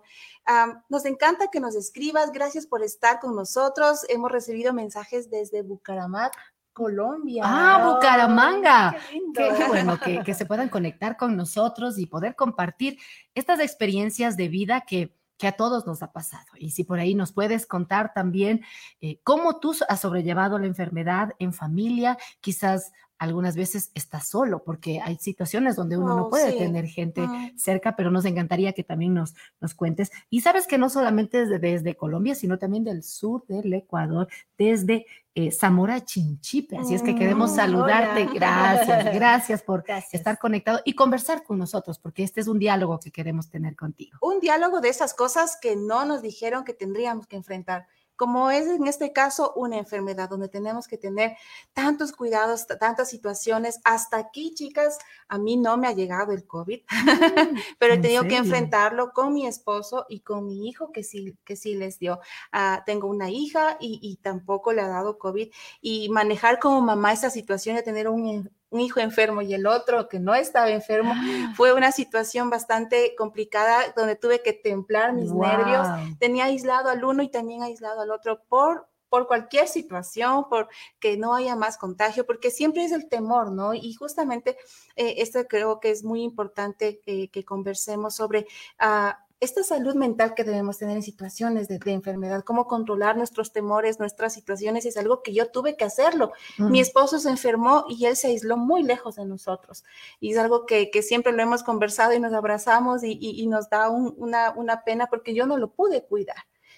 nos 0.88 1.04
encanta 1.06 1.48
que 1.50 1.58
nos 1.58 1.74
escribas, 1.74 2.30
gracias 2.30 2.68
por 2.68 2.84
estar 2.84 3.18
con 3.18 3.34
nosotros. 3.34 4.06
Hemos 4.08 4.30
recibido 4.30 4.72
mensajes 4.72 5.28
desde 5.28 5.62
Bucaramanga, 5.62 6.30
Colombia. 6.76 7.42
Ah, 7.42 7.94
Bucaramanga. 7.94 8.94
qué, 9.34 9.64
bueno 9.66 9.98
que, 9.98 10.34
se 10.34 10.44
puedan 10.44 10.68
conectar 10.68 11.16
con 11.16 11.34
nosotros 11.34 11.98
y 11.98 12.04
poder 12.04 12.36
compartir 12.36 12.98
estas 13.34 13.60
experiencias 13.60 14.36
de 14.36 14.48
vida 14.48 14.82
que, 14.82 15.16
que 15.38 15.46
a 15.46 15.52
todos 15.52 15.86
nos 15.86 16.02
ha 16.02 16.12
pasado. 16.12 16.44
Y 16.58 16.72
si 16.72 16.84
por 16.84 16.98
ahí 16.98 17.14
nos 17.14 17.32
puedes 17.32 17.64
contar 17.64 18.12
también 18.12 18.62
eh, 19.00 19.20
cómo 19.24 19.58
tú 19.58 19.74
has 19.88 20.00
sobrellevado 20.02 20.58
la 20.58 20.66
enfermedad 20.66 21.30
en 21.38 21.54
familia, 21.54 22.18
quizás 22.42 22.92
algunas 23.18 23.56
veces 23.56 23.90
estás 23.94 24.28
solo, 24.28 24.62
porque 24.62 25.00
hay 25.00 25.16
situaciones 25.16 25.76
donde 25.76 25.96
uno 25.96 26.16
no 26.16 26.26
oh, 26.26 26.30
puede 26.30 26.52
tener 26.52 26.86
gente 26.86 27.26
cerca, 27.56 27.96
pero 27.96 28.10
nos 28.10 28.24
encantaría 28.24 28.72
que 28.72 28.84
también 28.84 29.14
nos, 29.14 29.34
nos 29.60 29.74
cuentes. 29.74 30.10
Y 30.30 30.40
sabes 30.40 30.66
que 30.66 30.78
no 30.78 30.90
solamente 30.90 31.46
desde, 31.46 31.58
desde 31.58 31.96
Colombia, 31.96 32.34
sino 32.34 32.58
también 32.58 32.84
del 32.84 33.02
sur 33.02 33.44
del 33.46 33.72
Ecuador, 33.72 34.28
desde 34.58 35.06
eh, 35.34 35.50
Zamora 35.50 36.02
Chinchipe. 36.02 36.78
Así 36.78 36.94
es 36.94 37.02
que 37.02 37.14
queremos 37.14 37.52
mm, 37.52 37.56
saludarte. 37.56 38.26
Gracias, 38.34 39.14
gracias 39.14 39.62
por 39.62 39.84
estar 40.12 40.38
conectado 40.38 40.80
y 40.84 40.94
conversar 40.94 41.42
con 41.44 41.58
nosotros, 41.58 41.98
porque 41.98 42.22
este 42.22 42.40
es 42.40 42.48
un 42.48 42.58
diálogo 42.58 42.98
que 42.98 43.10
queremos 43.10 43.50
tener 43.50 43.76
contigo. 43.76 44.18
Un 44.22 44.40
diálogo 44.40 44.80
de 44.80 44.88
esas 44.88 45.12
cosas 45.12 45.58
que 45.60 45.76
no 45.76 46.06
nos 46.06 46.22
dijeron 46.22 46.64
que 46.64 46.72
tendríamos 46.72 47.26
que 47.26 47.36
enfrentar 47.36 47.86
como 48.16 48.50
es 48.50 48.66
en 48.66 48.86
este 48.86 49.12
caso 49.12 49.52
una 49.56 49.76
enfermedad 49.76 50.28
donde 50.28 50.48
tenemos 50.48 50.88
que 50.88 50.98
tener 50.98 51.36
tantos 51.72 52.12
cuidados, 52.12 52.66
tantas 52.66 53.08
situaciones. 53.08 53.80
Hasta 53.84 54.16
aquí, 54.16 54.54
chicas, 54.54 54.98
a 55.28 55.38
mí 55.38 55.56
no 55.56 55.76
me 55.76 55.86
ha 55.86 55.92
llegado 55.92 56.32
el 56.32 56.46
COVID, 56.46 56.80
pero 57.78 57.94
he 57.94 57.98
tenido 57.98 58.24
que 58.24 58.36
enfrentarlo 58.36 59.12
con 59.12 59.34
mi 59.34 59.46
esposo 59.46 60.06
y 60.08 60.20
con 60.20 60.46
mi 60.46 60.68
hijo 60.68 60.92
que 60.92 61.04
sí, 61.04 61.36
que 61.44 61.56
sí 61.56 61.74
les 61.74 61.98
dio. 61.98 62.20
Ah, 62.52 62.82
tengo 62.86 63.08
una 63.08 63.30
hija 63.30 63.76
y, 63.80 64.16
tampoco 64.22 64.72
le 64.72 64.80
ha 64.80 64.88
dado 64.88 65.18
COVID 65.18 65.52
y 65.80 66.08
manejar 66.08 66.58
como 66.58 66.80
mamá 66.80 67.12
esa 67.12 67.30
situación 67.30 67.76
de 67.76 67.82
tener 67.82 68.08
un, 68.08 68.50
un 68.70 68.80
hijo 68.80 69.00
enfermo 69.00 69.42
y 69.42 69.54
el 69.54 69.66
otro 69.66 70.08
que 70.08 70.18
no 70.18 70.34
estaba 70.34 70.70
enfermo. 70.70 71.12
Ah. 71.14 71.52
Fue 71.56 71.72
una 71.72 71.92
situación 71.92 72.50
bastante 72.50 73.14
complicada 73.16 73.92
donde 73.96 74.16
tuve 74.16 74.42
que 74.42 74.52
templar 74.52 75.12
mis 75.12 75.32
nervios. 75.32 75.86
Tenía 76.18 76.44
aislado 76.44 76.88
al 76.90 77.04
uno 77.04 77.22
y 77.22 77.28
también 77.28 77.62
aislado 77.62 78.00
al 78.00 78.10
otro 78.10 78.42
por 78.48 78.88
por 79.08 79.28
cualquier 79.28 79.68
situación, 79.68 80.48
por 80.48 80.68
que 80.98 81.16
no 81.16 81.34
haya 81.34 81.54
más 81.54 81.78
contagio, 81.78 82.26
porque 82.26 82.50
siempre 82.50 82.84
es 82.84 82.90
el 82.92 83.08
temor, 83.08 83.52
¿no? 83.52 83.72
Y 83.72 83.94
justamente 83.94 84.56
eh, 84.96 85.14
esto 85.18 85.46
creo 85.48 85.78
que 85.78 85.90
es 85.90 86.02
muy 86.02 86.22
importante 86.22 87.00
que 87.00 87.44
conversemos 87.44 88.16
sobre 88.16 88.46
uh, 88.80 89.12
esta 89.40 89.62
salud 89.62 89.94
mental 89.94 90.34
que 90.34 90.44
debemos 90.44 90.78
tener 90.78 90.96
en 90.96 91.02
situaciones 91.02 91.68
de, 91.68 91.78
enfermedad, 91.86 92.42
cómo 92.42 92.66
controlar 92.66 93.16
nuestros 93.16 93.52
temores, 93.52 93.98
nuestras 93.98 94.32
situaciones, 94.32 94.86
es 94.86 94.96
algo 94.96 95.22
que 95.22 95.34
yo 95.34 95.50
tuve 95.50 95.76
que 95.76 95.84
hacerlo. 95.84 96.32
Mi 96.58 96.80
esposo 96.80 97.18
se 97.18 97.28
enfermó 97.28 97.84
y 97.88 98.06
él 98.06 98.16
se 98.16 98.28
aisló 98.28 98.56
muy 98.56 98.82
lejos 98.82 99.16
de 99.16 99.26
nosotros. 99.26 99.84
Y 100.20 100.32
es 100.32 100.38
algo 100.38 100.64
que, 100.64 100.90
siempre 101.02 101.32
lo 101.32 101.42
hemos 101.42 101.62
conversado 101.62 102.14
y 102.14 102.20
nos 102.20 102.32
abrazamos 102.32 103.02
y, 103.04 103.46
nos 103.46 103.68
da 103.68 103.90
una, 103.90 104.52
una 104.56 104.82
pena 104.84 105.06
porque 105.06 105.34
yo 105.34 105.46
no 105.46 105.58
lo 105.58 105.70
pude 105.70 106.04
cuidar 106.04 106.36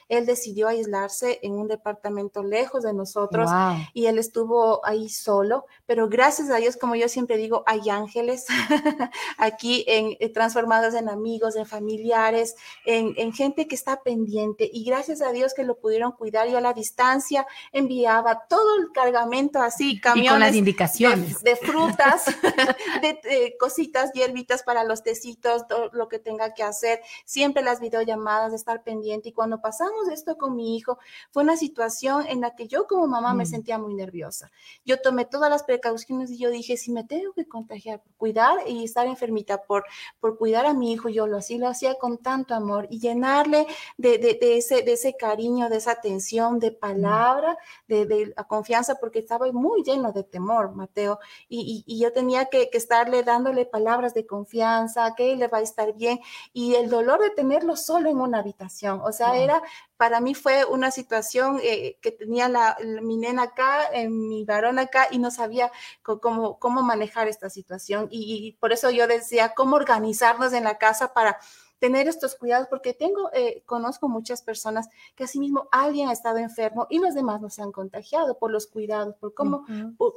él 0.08 0.26
decidió 0.26 0.68
aislarse 0.68 1.38
en 1.42 1.52
un 1.52 1.68
departamento 1.68 2.42
lejos 2.42 2.82
de 2.82 2.92
nosotros 2.92 3.50
y 3.92 4.06
él 4.06 4.18
estuvo 4.18 4.84
ahí 4.84 5.08
solo, 5.08 5.66
pero 5.86 6.08
gracias 6.08 6.50
a 6.50 6.56
Dios, 6.56 6.76
como 6.76 6.94
yo 6.94 7.08
siempre 7.08 7.36
digo, 7.36 7.62
hay 7.66 7.90
ángeles 7.90 8.46
aquí 9.38 9.84
en, 9.86 10.16
eh, 10.20 10.28
transformados 10.30 10.94
en 10.94 11.08
amigos, 11.08 11.56
en 11.56 11.66
familiares, 11.66 12.56
en, 12.84 13.32
gente 13.32 13.68
que 13.68 13.74
está 13.74 14.02
pendiente 14.02 14.68
y 14.72 14.84
gracias 14.84 15.20
a 15.20 15.32
Dios 15.32 15.52
que 15.54 15.62
lo 15.62 15.76
pudieron 15.76 16.12
cuidar. 16.12 16.48
Yo 16.48 16.58
a 16.58 16.62
la 16.62 16.72
distancia 16.72 17.46
enviaba 17.72 18.46
todo 18.48 18.78
el 18.78 18.90
cargamento 18.92 19.60
así, 19.60 20.00
camiones. 20.00 20.32
con 20.32 20.40
las 20.40 20.54
indicaciones. 20.54 21.42
De, 21.42 21.56
frutas, 21.56 22.24
de, 23.02 23.54
cositas, 23.60 24.12
hierbitas 24.12 24.62
para 24.62 24.84
los 24.84 25.02
tecitos, 25.02 25.68
todo 25.68 25.90
lo 25.92 26.08
que 26.08 26.18
tenga 26.18 26.54
que 26.54 26.62
hacer. 26.62 27.00
Siempre 27.24 27.62
las 27.62 27.80
videollamadas, 27.80 28.50
de 28.50 28.56
estar 28.56 28.82
pendiente 28.82 29.28
y 29.28 29.32
cuando 29.32 29.60
pasamos 29.60 29.97
esto 30.06 30.38
con 30.38 30.54
mi 30.54 30.76
hijo, 30.76 30.98
fue 31.30 31.42
una 31.42 31.56
situación 31.56 32.26
en 32.28 32.40
la 32.40 32.54
que 32.54 32.68
yo 32.68 32.86
como 32.86 33.06
mamá 33.08 33.34
me 33.34 33.44
mm. 33.44 33.48
sentía 33.48 33.78
muy 33.78 33.94
nerviosa. 33.94 34.50
Yo 34.84 35.00
tomé 35.00 35.24
todas 35.24 35.50
las 35.50 35.64
precauciones 35.64 36.30
y 36.30 36.38
yo 36.38 36.50
dije, 36.50 36.76
si 36.76 36.92
me 36.92 37.04
tengo 37.04 37.32
que 37.32 37.48
contagiar 37.48 38.02
cuidar 38.16 38.58
y 38.66 38.84
estar 38.84 39.06
enfermita 39.06 39.62
por, 39.62 39.84
por 40.20 40.36
cuidar 40.36 40.66
a 40.66 40.74
mi 40.74 40.92
hijo, 40.92 41.08
yo 41.08 41.26
lo 41.26 41.38
así 41.38 41.58
lo 41.58 41.68
hacía 41.68 41.94
con 41.94 42.18
tanto 42.18 42.54
amor 42.54 42.86
y 42.90 42.98
llenarle 43.00 43.66
de, 43.96 44.18
de, 44.18 44.58
ese, 44.58 44.82
de 44.82 44.92
ese 44.92 45.16
cariño, 45.16 45.68
de 45.68 45.76
esa 45.76 45.92
atención, 45.92 46.58
de 46.58 46.72
palabra, 46.72 47.56
de, 47.86 48.06
de, 48.06 48.32
la 48.36 48.44
confianza, 48.44 48.96
porque 48.96 49.20
estaba 49.20 49.50
muy 49.52 49.82
lleno 49.82 50.12
de 50.12 50.24
temor, 50.24 50.74
Mateo, 50.74 51.18
y, 51.48 51.84
y, 51.86 51.98
yo 51.98 52.12
tenía 52.12 52.46
que, 52.46 52.70
que, 52.70 52.78
estarle 52.78 53.22
dándole 53.22 53.64
palabras 53.66 54.14
de 54.14 54.26
confianza, 54.26 55.14
que 55.14 55.32
él 55.32 55.38
le 55.38 55.48
va 55.48 55.58
a 55.58 55.62
estar 55.62 55.94
bien, 55.94 56.20
y 56.52 56.74
el 56.74 56.90
dolor 56.90 57.20
de 57.20 57.30
tenerlo 57.30 57.76
solo 57.76 58.10
en 58.10 58.20
una 58.20 58.40
habitación, 58.40 59.00
o 59.02 59.12
sea, 59.12 59.36
era 59.38 59.62
para 59.98 60.20
mí 60.20 60.34
fue 60.34 60.64
una 60.64 60.90
situación 60.92 61.60
eh, 61.62 61.98
que 62.00 62.12
tenía 62.12 62.48
la, 62.48 62.78
mi 63.02 63.16
nena 63.16 63.42
acá, 63.42 63.90
eh, 63.92 64.08
mi 64.08 64.44
varón 64.44 64.78
acá, 64.78 65.08
y 65.10 65.18
no 65.18 65.30
sabía 65.32 65.72
cómo, 66.02 66.58
cómo 66.60 66.82
manejar 66.82 67.28
esta 67.28 67.50
situación. 67.50 68.08
y, 68.10 68.56
por 68.60 68.72
eso 68.72 68.90
yo 68.90 69.06
decía, 69.08 69.54
cómo 69.54 69.76
organizarnos 69.76 70.52
en 70.52 70.64
la 70.64 70.78
casa 70.78 71.12
para 71.12 71.38
tener 71.78 72.08
estos 72.08 72.34
cuidados, 72.34 72.68
porque 72.68 72.94
tengo, 72.94 73.30
eh, 73.32 73.62
conozco 73.66 74.08
muchas 74.08 74.42
personas 74.42 74.88
que 75.14 75.24
asimismo 75.24 75.68
alguien 75.70 76.08
ha 76.08 76.12
estado 76.12 76.38
enfermo 76.38 76.86
y 76.90 76.98
los 76.98 77.14
demás 77.14 77.40
no 77.40 77.50
se 77.50 77.62
han 77.62 77.72
contagiado 77.72 78.38
por 78.38 78.50
los 78.50 78.66
cuidados, 78.66 79.14
por 79.16 79.34
cómo, 79.34 79.64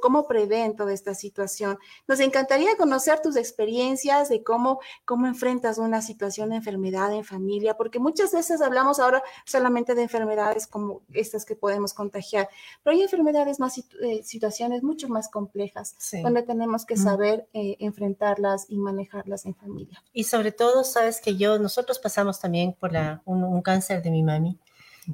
cómo 0.00 0.26
prevén 0.26 0.76
toda 0.76 0.92
esta 0.92 1.14
situación. 1.14 1.78
Nos 2.06 2.20
encantaría 2.20 2.76
conocer 2.76 3.20
tus 3.20 3.36
experiencias 3.36 4.28
de 4.28 4.42
cómo, 4.42 4.80
cómo 5.04 5.26
enfrentas 5.26 5.78
una 5.78 6.02
situación 6.02 6.50
de 6.50 6.56
enfermedad 6.56 7.12
en 7.12 7.24
familia, 7.24 7.76
porque 7.76 7.98
muchas 7.98 8.32
veces 8.32 8.60
hablamos 8.60 8.98
ahora 8.98 9.22
solamente 9.44 9.94
de 9.94 10.02
enfermedades 10.02 10.66
como 10.66 11.02
estas 11.12 11.44
que 11.44 11.56
podemos 11.56 11.94
contagiar, 11.94 12.48
pero 12.82 12.96
hay 12.96 13.02
enfermedades 13.02 13.60
más, 13.60 13.78
eh, 13.78 14.22
situaciones 14.24 14.82
mucho 14.82 15.08
más 15.08 15.28
complejas, 15.28 15.96
donde 16.22 16.42
tenemos 16.42 16.84
que 16.84 16.96
saber 16.96 17.46
eh, 17.52 17.76
enfrentarlas 17.80 18.66
y 18.68 18.78
manejarlas 18.78 19.46
en 19.46 19.54
familia. 19.54 20.02
Y 20.12 20.24
sobre 20.24 20.52
todo, 20.52 20.84
sabes 20.84 21.20
que 21.20 21.36
yo 21.36 21.51
nosotros 21.58 21.98
pasamos 21.98 22.40
también 22.40 22.74
por 22.78 22.92
la, 22.92 23.22
un, 23.24 23.62
cáncer 23.62 24.02
de 24.02 24.10
mi 24.10 24.22
mami. 24.22 24.58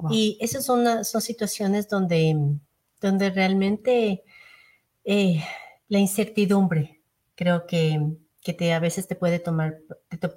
Y 0.09 0.37
esas 0.39 0.65
son, 0.65 1.03
son 1.03 1.21
situaciones 1.21 1.89
donde, 1.89 2.35
donde 3.01 3.29
realmente 3.31 4.23
eh, 5.03 5.43
la 5.87 5.99
incertidumbre 5.99 7.01
creo 7.35 7.65
que, 7.65 7.99
que, 8.41 8.53
te, 8.53 8.73
a 8.73 8.79
veces 8.79 9.07
te 9.07 9.15
puede 9.15 9.39
tomar, 9.39 9.77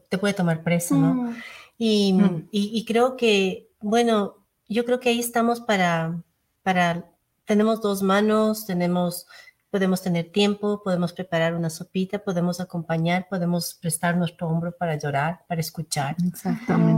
te, 0.09 0.19
puede 0.19 0.35
tomar 0.35 0.63
presa, 0.63 0.95
¿no? 0.95 1.15
Mm. 1.15 1.37
Y, 1.77 2.13
mm. 2.13 2.49
y, 2.53 2.79
y, 2.79 2.85
creo 2.85 3.17
que, 3.17 3.69
bueno, 3.81 4.37
yo 4.69 4.85
creo 4.85 5.01
que 5.01 5.09
ahí 5.09 5.19
estamos 5.19 5.61
para, 5.61 6.23
para, 6.63 7.11
tenemos 7.45 7.81
dos 7.81 8.03
manos, 8.03 8.67
tenemos 8.67 9.27
podemos 9.73 10.03
tener 10.03 10.31
tiempo, 10.31 10.83
podemos 10.85 11.15
preparar 11.15 11.55
una 11.55 11.71
sopita, 11.71 12.19
podemos 12.19 12.61
acompañar, 12.61 13.27
podemos 13.31 13.73
prestar 13.81 14.19
nuestro 14.19 14.47
hombro 14.47 14.77
para 14.77 14.99
llorar, 14.99 15.47
para 15.49 15.63
escuchar, 15.63 16.15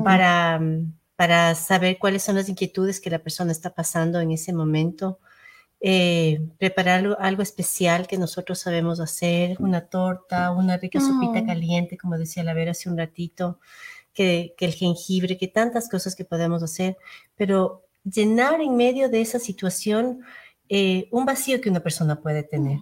Para, 0.03 0.61
para 1.15 1.55
saber 1.55 1.99
cuáles 2.01 2.25
son 2.25 2.35
las 2.35 2.49
inquietudes 2.49 3.01
que 3.01 3.11
la 3.11 3.21
persona 3.21 3.53
está 3.53 3.73
pasando 3.73 4.19
en 4.19 4.33
ese 4.33 4.53
momento. 4.53 5.21
Eh, 5.81 6.41
preparar 6.59 7.17
algo 7.21 7.43
especial 7.43 8.09
que 8.09 8.19
nosotros 8.19 8.59
sabemos 8.59 8.99
hacer, 8.99 9.57
una 9.61 9.83
torta, 9.83 10.51
una 10.51 10.77
rica 10.77 10.99
sopita 10.99 11.43
mm. 11.43 11.47
caliente, 11.47 11.97
como 11.97 12.19
decía 12.19 12.43
la 12.43 12.55
Vera 12.55 12.73
hace 12.73 12.91
un 12.91 12.99
ratito, 12.99 13.61
que, 14.13 14.53
que 14.59 14.65
el 14.65 14.73
jengibre, 14.73 15.39
que 15.39 15.47
tantas 15.47 15.89
cosas 15.89 16.17
que 16.17 16.25
podemos 16.25 16.61
hacer, 16.61 16.97
pero 17.37 17.85
llenar 18.03 18.61
en 18.61 18.77
medio 18.77 19.09
de 19.09 19.21
esa 19.21 19.39
situación 19.39 20.25
eh, 20.69 21.09
un 21.11 21.25
vacío 21.25 21.61
que 21.61 21.71
una 21.71 21.81
persona 21.81 22.21
puede 22.21 22.43
tener, 22.43 22.81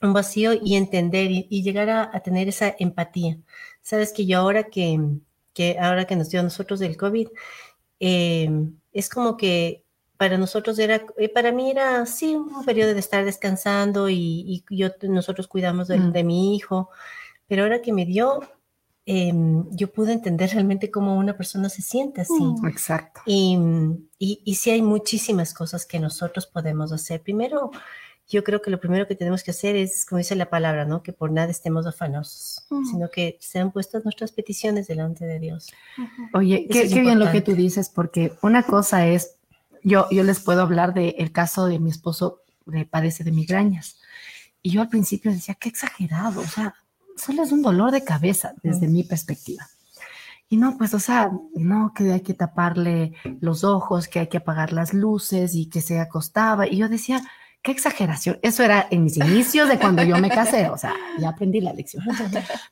un 0.00 0.12
vacío 0.12 0.52
y 0.52 0.76
entender 0.76 1.30
y, 1.30 1.62
llegar 1.62 1.90
a, 1.90 2.20
tener 2.20 2.48
esa 2.48 2.74
empatía. 2.78 3.38
Sabes 3.82 4.12
que 4.12 4.26
yo 4.26 4.38
ahora 4.38 4.64
que, 4.64 4.98
que 5.52 5.78
ahora 5.78 6.06
que 6.06 6.16
nos 6.16 6.30
dio 6.30 6.40
a 6.40 6.44
nosotros 6.44 6.80
el 6.80 6.96
COVID, 6.96 7.28
eh, 8.00 8.50
es 8.92 9.08
como 9.08 9.36
que 9.36 9.84
para 10.16 10.38
nosotros 10.38 10.78
era, 10.78 11.04
eh, 11.18 11.28
para 11.28 11.52
mí 11.52 11.70
era, 11.70 12.06
sí, 12.06 12.34
un 12.34 12.64
periodo 12.64 12.94
de 12.94 13.00
estar 13.00 13.24
descansando 13.24 14.08
y, 14.08 14.64
yo, 14.70 14.88
nosotros 15.02 15.48
cuidamos 15.48 15.88
de, 15.88 15.98
mm. 15.98 16.12
de 16.12 16.24
mi 16.24 16.56
hijo, 16.56 16.90
pero 17.48 17.64
ahora 17.64 17.82
que 17.82 17.92
me 17.92 18.06
dio, 18.06 18.40
Em, 19.04 19.68
yo 19.70 19.92
pude 19.92 20.12
entender 20.12 20.50
realmente 20.50 20.90
cómo 20.90 21.18
una 21.18 21.36
persona 21.36 21.68
se 21.68 21.82
siente 21.82 22.20
así. 22.20 22.32
Mm. 22.40 22.66
Exacto. 22.66 23.20
Y, 23.26 23.58
y, 24.18 24.40
y, 24.44 24.54
sí 24.54 24.70
hay 24.70 24.82
muchísimas 24.82 25.54
cosas 25.54 25.86
que 25.86 25.98
nosotros 25.98 26.46
podemos 26.46 26.92
hacer. 26.92 27.20
Primero, 27.20 27.72
yo 28.28 28.44
creo 28.44 28.62
que 28.62 28.70
lo 28.70 28.80
primero 28.80 29.06
que 29.06 29.16
tenemos 29.16 29.42
que 29.42 29.50
hacer 29.50 29.76
es, 29.76 30.06
como 30.06 30.18
dice 30.18 30.36
la 30.36 30.48
palabra, 30.48 30.84
¿no? 30.84 31.02
Que 31.02 31.12
por 31.12 31.32
nada 31.32 31.50
estemos 31.50 31.86
afanosos, 31.86 32.64
mm. 32.70 32.84
sino 32.86 33.10
que 33.10 33.36
sean 33.40 33.72
puestas 33.72 34.04
nuestras 34.04 34.32
peticiones 34.32 34.86
delante 34.86 35.26
de 35.26 35.40
Dios. 35.40 35.72
Oye, 36.32 36.66
qué, 36.70 36.86
bien 36.86 37.18
lo 37.18 37.30
que 37.30 37.42
tú 37.42 37.54
dices, 37.54 37.88
porque 37.88 38.32
una 38.40 38.62
cosa 38.62 39.06
es, 39.06 39.36
yo, 39.82 40.08
yo 40.10 40.22
les 40.22 40.40
puedo 40.40 40.62
hablar 40.62 40.94
del 40.94 41.32
caso 41.32 41.66
de 41.66 41.78
mi 41.78 41.90
esposo 41.90 42.42
que 42.70 42.86
padece 42.86 43.24
de 43.24 43.32
migrañas. 43.32 43.98
Y 44.62 44.70
yo 44.70 44.80
al 44.80 44.88
principio 44.88 45.32
decía, 45.32 45.56
qué 45.56 45.68
exagerado, 45.68 46.40
o 46.40 46.46
sea, 46.46 46.74
solo 47.16 47.42
es 47.42 47.52
un 47.52 47.62
dolor 47.62 47.90
de 47.90 48.04
cabeza 48.04 48.54
desde 48.62 48.88
mi 48.88 49.04
perspectiva. 49.04 49.66
Y 50.48 50.58
no, 50.58 50.76
pues, 50.76 50.92
o 50.92 50.98
sea, 50.98 51.30
no, 51.54 51.92
que 51.94 52.12
hay 52.12 52.20
que 52.20 52.34
taparle 52.34 53.14
los 53.40 53.64
ojos, 53.64 54.06
que 54.06 54.20
hay 54.20 54.26
que 54.26 54.36
apagar 54.36 54.72
las 54.72 54.92
luces 54.92 55.54
y 55.54 55.70
que 55.70 55.80
se 55.80 55.98
acostaba. 55.98 56.66
Y 56.66 56.76
yo 56.76 56.90
decía, 56.90 57.22
qué 57.62 57.70
exageración. 57.70 58.38
Eso 58.42 58.62
era 58.64 58.86
en 58.90 59.04
mis 59.04 59.16
inicios 59.16 59.68
de 59.68 59.78
cuando 59.78 60.02
yo 60.02 60.18
me 60.18 60.28
casé, 60.28 60.68
o 60.68 60.76
sea, 60.76 60.94
ya 61.18 61.30
aprendí 61.30 61.60
la 61.60 61.72
lección. 61.72 62.04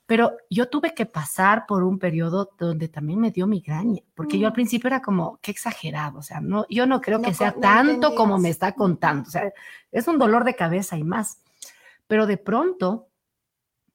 Pero 0.06 0.32
yo 0.50 0.68
tuve 0.68 0.94
que 0.94 1.06
pasar 1.06 1.64
por 1.66 1.85
un 1.85 1.99
periodo 1.99 2.50
donde 2.59 2.88
también 2.88 3.20
me 3.20 3.30
dio 3.30 3.47
migraña, 3.47 4.02
porque 4.14 4.38
yo 4.38 4.47
al 4.47 4.52
mm. 4.52 4.54
principio 4.54 4.88
era 4.88 5.00
como, 5.00 5.38
qué 5.40 5.52
exagerado, 5.52 6.18
o 6.18 6.23
sea, 6.23 6.40
no, 6.40 6.66
yo 6.68 6.87
no 6.87 7.00
creo 7.00 7.23
que 7.23 7.32
sea 7.32 7.52
tanto 7.52 8.14
como 8.16 8.37
me 8.38 8.50
está 8.50 8.73
contando, 8.73 9.28
o 9.28 9.30
sea, 9.30 9.52
es 9.92 10.09
un 10.09 10.18
dolor 10.18 10.44
de 10.44 10.56
cabeza 10.56 10.99
y 10.99 11.04
más. 11.04 11.38
Pero 12.09 12.26
de 12.26 12.37
pronto 12.37 13.10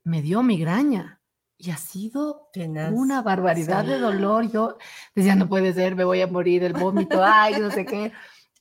me 0.05 0.21
dio 0.21 0.43
migraña 0.43 1.19
y 1.57 1.71
ha 1.71 1.77
sido 1.77 2.49
una 2.93 3.21
barbaridad 3.21 3.83
de 3.83 3.97
dolor. 3.97 4.49
Yo 4.51 4.77
decía, 5.13 5.35
no 5.35 5.49
puede 5.49 5.73
ser, 5.73 5.95
me 5.95 6.03
voy 6.03 6.21
a 6.21 6.27
morir, 6.27 6.63
el 6.63 6.73
vómito, 6.73 7.21
ay, 7.23 7.59
no 7.59 7.71
sé 7.71 7.85
qué. 7.85 8.13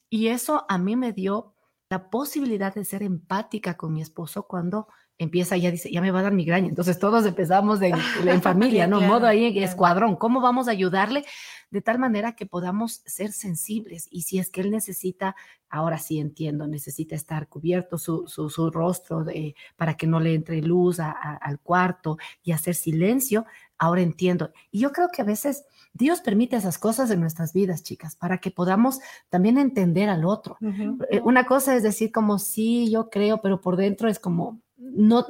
Y 0.09 0.29
eso 0.29 0.65
a 0.69 0.79
mí 0.79 0.97
me 0.97 1.13
dio 1.13 1.55
la 1.91 2.09
posibilidad 2.09 2.75
de 2.75 2.85
ser 2.85 3.03
empática 3.03 3.77
con 3.77 3.93
mi 3.93 4.01
esposo 4.01 4.47
cuando 4.47 4.89
empieza, 5.19 5.57
ya 5.57 5.71
dice, 5.71 5.91
ya 5.91 6.01
me 6.01 6.11
va 6.11 6.21
a 6.21 6.25
dar 6.25 6.33
migraña. 6.33 6.69
Entonces 6.69 6.99
todos 6.99 7.25
empezamos 7.27 7.81
en, 7.83 7.95
en 8.27 8.43
familia, 8.43 8.87
¿no? 8.87 9.01
Modo 9.01 9.27
ahí 9.27 9.45
en 9.45 9.63
escuadrón. 9.63 10.17
¿Cómo 10.17 10.41
vamos 10.41 10.69
a 10.69 10.73
ayudarle? 10.73 11.25
De 11.71 11.81
tal 11.81 11.99
manera 11.99 12.35
que 12.35 12.47
podamos 12.47 13.03
ser 13.07 13.33
sensibles. 13.33 14.09
Y 14.11 14.23
si 14.23 14.39
es 14.39 14.51
que 14.51 14.61
él 14.61 14.71
necesita, 14.71 15.37
ahora 15.69 15.99
sí 15.99 16.19
entiendo, 16.19 16.67
necesita 16.67 17.15
estar 17.15 17.49
cubierto 17.49 17.99
su, 17.99 18.27
su, 18.27 18.51
su 18.51 18.71
rostro 18.71 19.25
de, 19.25 19.55
para 19.77 19.97
que 19.97 20.07
no 20.07 20.21
le 20.21 20.35
entre 20.35 20.61
luz 20.63 21.01
a, 21.01 21.11
a, 21.11 21.37
al 21.37 21.61
cuarto 21.61 22.17
y 22.43 22.53
hacer 22.53 22.75
silencio, 22.75 23.47
ahora 23.79 24.03
entiendo. 24.03 24.53
Y 24.71 24.81
yo 24.81 24.93
creo 24.93 25.09
que 25.13 25.23
a 25.23 25.25
veces 25.25 25.65
Dios 25.93 26.21
permite 26.21 26.57
esas 26.57 26.79
cosas 26.79 27.11
en 27.11 27.21
nuestras 27.21 27.53
vidas, 27.53 27.85
chicas, 27.85 28.17
para 28.17 28.39
que 28.39 28.51
podamos 28.51 28.99
también 29.29 29.59
entender 29.59 30.09
al 30.09 30.25
otro. 30.25 30.57
Uh 30.61 30.67
-huh. 30.67 31.23
Una 31.23 31.47
cosa 31.47 31.77
es 31.77 31.85
decir 31.85 32.11
como, 32.11 32.39
sí, 32.41 32.91
yo 32.91 33.11
creo, 33.11 33.41
pero 33.41 33.61
por 33.61 33.77
dentro 33.77 34.09
es 34.09 34.19
como, 34.19 34.61
no, 34.77 35.27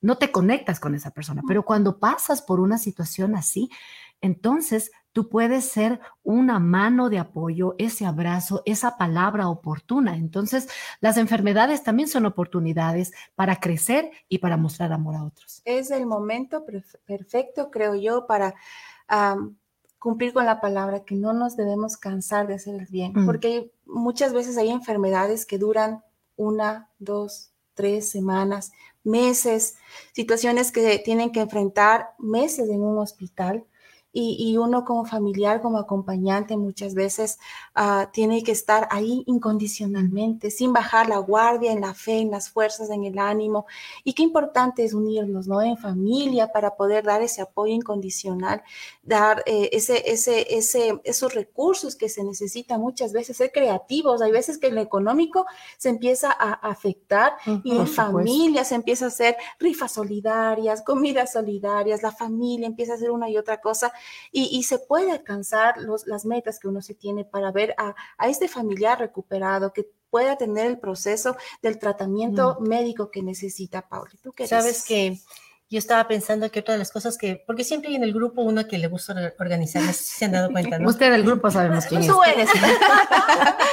no 0.00 0.18
te 0.18 0.30
conectas 0.30 0.80
con 0.80 0.94
esa 0.94 1.10
persona. 1.10 1.42
Pero 1.46 1.64
cuando 1.64 1.98
pasas 1.98 2.42
por 2.42 2.60
una 2.60 2.78
situación 2.78 3.34
así, 3.34 3.70
entonces 4.20 4.90
tú 5.12 5.28
puedes 5.28 5.64
ser 5.64 6.00
una 6.22 6.58
mano 6.58 7.08
de 7.08 7.18
apoyo, 7.18 7.74
ese 7.78 8.06
abrazo, 8.06 8.62
esa 8.66 8.96
palabra 8.96 9.48
oportuna. 9.48 10.16
Entonces, 10.16 10.68
las 11.00 11.16
enfermedades 11.16 11.82
también 11.82 12.08
son 12.08 12.26
oportunidades 12.26 13.12
para 13.34 13.56
crecer 13.56 14.10
y 14.28 14.38
para 14.38 14.56
mostrar 14.56 14.92
amor 14.92 15.16
a 15.16 15.24
otros. 15.24 15.62
Es 15.64 15.90
el 15.90 16.06
momento 16.06 16.64
perfecto, 17.04 17.70
creo 17.70 17.94
yo, 17.96 18.26
para 18.26 18.54
um, 19.10 19.56
cumplir 19.98 20.32
con 20.32 20.46
la 20.46 20.60
palabra, 20.60 21.04
que 21.04 21.16
no 21.16 21.32
nos 21.32 21.56
debemos 21.56 21.96
cansar 21.96 22.46
de 22.46 22.54
hacer 22.54 22.76
el 22.76 22.86
bien, 22.86 23.12
mm. 23.14 23.26
porque 23.26 23.72
muchas 23.86 24.32
veces 24.32 24.56
hay 24.56 24.70
enfermedades 24.70 25.46
que 25.46 25.58
duran 25.58 26.04
una, 26.36 26.90
dos, 27.00 27.52
tres 27.78 28.10
semanas, 28.10 28.72
meses, 29.04 29.76
situaciones 30.12 30.72
que 30.72 30.98
tienen 30.98 31.30
que 31.30 31.38
enfrentar 31.38 32.08
meses 32.18 32.68
en 32.68 32.82
un 32.82 32.98
hospital 32.98 33.64
y, 34.10 34.36
y, 34.38 34.56
uno 34.56 34.84
como 34.86 35.04
familiar, 35.04 35.60
como 35.60 35.78
acompañante, 35.78 36.56
muchas 36.56 36.94
veces 36.94 37.38
uh, 37.76 38.10
tiene 38.10 38.42
que 38.42 38.52
estar 38.52 38.88
ahí 38.90 39.22
incondicionalmente, 39.26 40.50
sin 40.50 40.72
bajar 40.72 41.08
la 41.08 41.18
guardia 41.18 41.72
en 41.72 41.82
la 41.82 41.92
fe, 41.92 42.20
en 42.20 42.30
las 42.30 42.48
fuerzas, 42.48 42.88
en 42.88 43.04
el 43.04 43.18
ánimo. 43.18 43.66
Y 44.04 44.14
qué 44.14 44.22
importante 44.22 44.82
es 44.82 44.94
unirnos, 44.94 45.46
¿no? 45.46 45.60
En 45.60 45.76
familia 45.76 46.50
para 46.52 46.74
poder 46.74 47.04
dar 47.04 47.20
ese 47.20 47.42
apoyo 47.42 47.74
incondicional, 47.74 48.62
dar 49.02 49.42
eh, 49.44 49.68
ese, 49.72 50.10
ese, 50.10 50.56
ese, 50.56 50.98
esos 51.04 51.34
recursos 51.34 51.94
que 51.94 52.08
se 52.08 52.24
necesitan 52.24 52.80
muchas 52.80 53.12
veces, 53.12 53.36
ser 53.36 53.52
creativos. 53.52 54.22
Hay 54.22 54.32
veces 54.32 54.56
que 54.56 54.68
en 54.68 54.76
lo 54.76 54.80
económico 54.80 55.44
se 55.76 55.90
empieza 55.90 56.32
a 56.32 56.52
afectar 56.54 57.34
uh 57.46 57.50
-huh, 57.50 57.60
y 57.62 57.76
en 57.76 57.86
familia 57.86 58.64
se 58.64 58.74
empieza 58.74 59.04
a 59.04 59.08
hacer 59.08 59.36
rifas 59.58 59.92
solidarias, 59.92 60.82
comidas 60.82 61.32
solidarias, 61.32 62.02
la 62.02 62.12
familia 62.12 62.66
empieza 62.66 62.92
a 62.92 62.96
hacer 62.96 63.10
una 63.10 63.28
y 63.28 63.36
otra 63.36 63.60
cosa 63.60 63.92
y, 64.32 64.44
y 64.56 64.62
se 64.64 64.78
puede 64.78 65.12
alcanzar 65.12 65.78
los, 65.78 66.06
las 66.06 66.24
metas 66.24 66.58
que 66.58 66.68
uno 66.68 66.82
se 66.82 66.94
tiene 66.94 67.24
para 67.24 67.50
ver 67.52 67.74
a, 67.78 67.94
a 68.16 68.28
este 68.28 68.48
familiar 68.48 68.98
recuperado 68.98 69.72
que 69.72 69.90
pueda 70.10 70.36
tener 70.36 70.66
el 70.66 70.78
proceso 70.78 71.36
del 71.62 71.78
tratamiento 71.78 72.58
mm. 72.60 72.68
médico 72.68 73.10
que 73.10 73.22
necesita, 73.22 73.88
Pauli. 73.88 74.16
¿Tú 74.22 74.32
qué 74.32 74.46
Sabes 74.46 74.84
que 74.84 75.18
yo 75.70 75.78
estaba 75.78 76.08
pensando 76.08 76.50
que 76.50 76.60
otra 76.60 76.74
de 76.74 76.78
las 76.78 76.90
cosas 76.90 77.18
que, 77.18 77.42
porque 77.46 77.62
siempre 77.62 77.90
hay 77.90 77.96
en 77.96 78.02
el 78.02 78.14
grupo 78.14 78.40
uno 78.40 78.66
que 78.66 78.78
le 78.78 78.88
gusta 78.88 79.14
organizar, 79.38 79.82
no 79.82 79.92
sé 79.92 80.02
si 80.02 80.14
se 80.14 80.24
han 80.24 80.32
dado 80.32 80.50
cuenta, 80.50 80.78
¿no? 80.78 80.88
Usted 80.88 81.10
del 81.12 81.24
grupo 81.24 81.50
sabemos 81.50 81.84
quién 81.84 82.06
Tú 82.06 82.22
eres. 82.22 82.48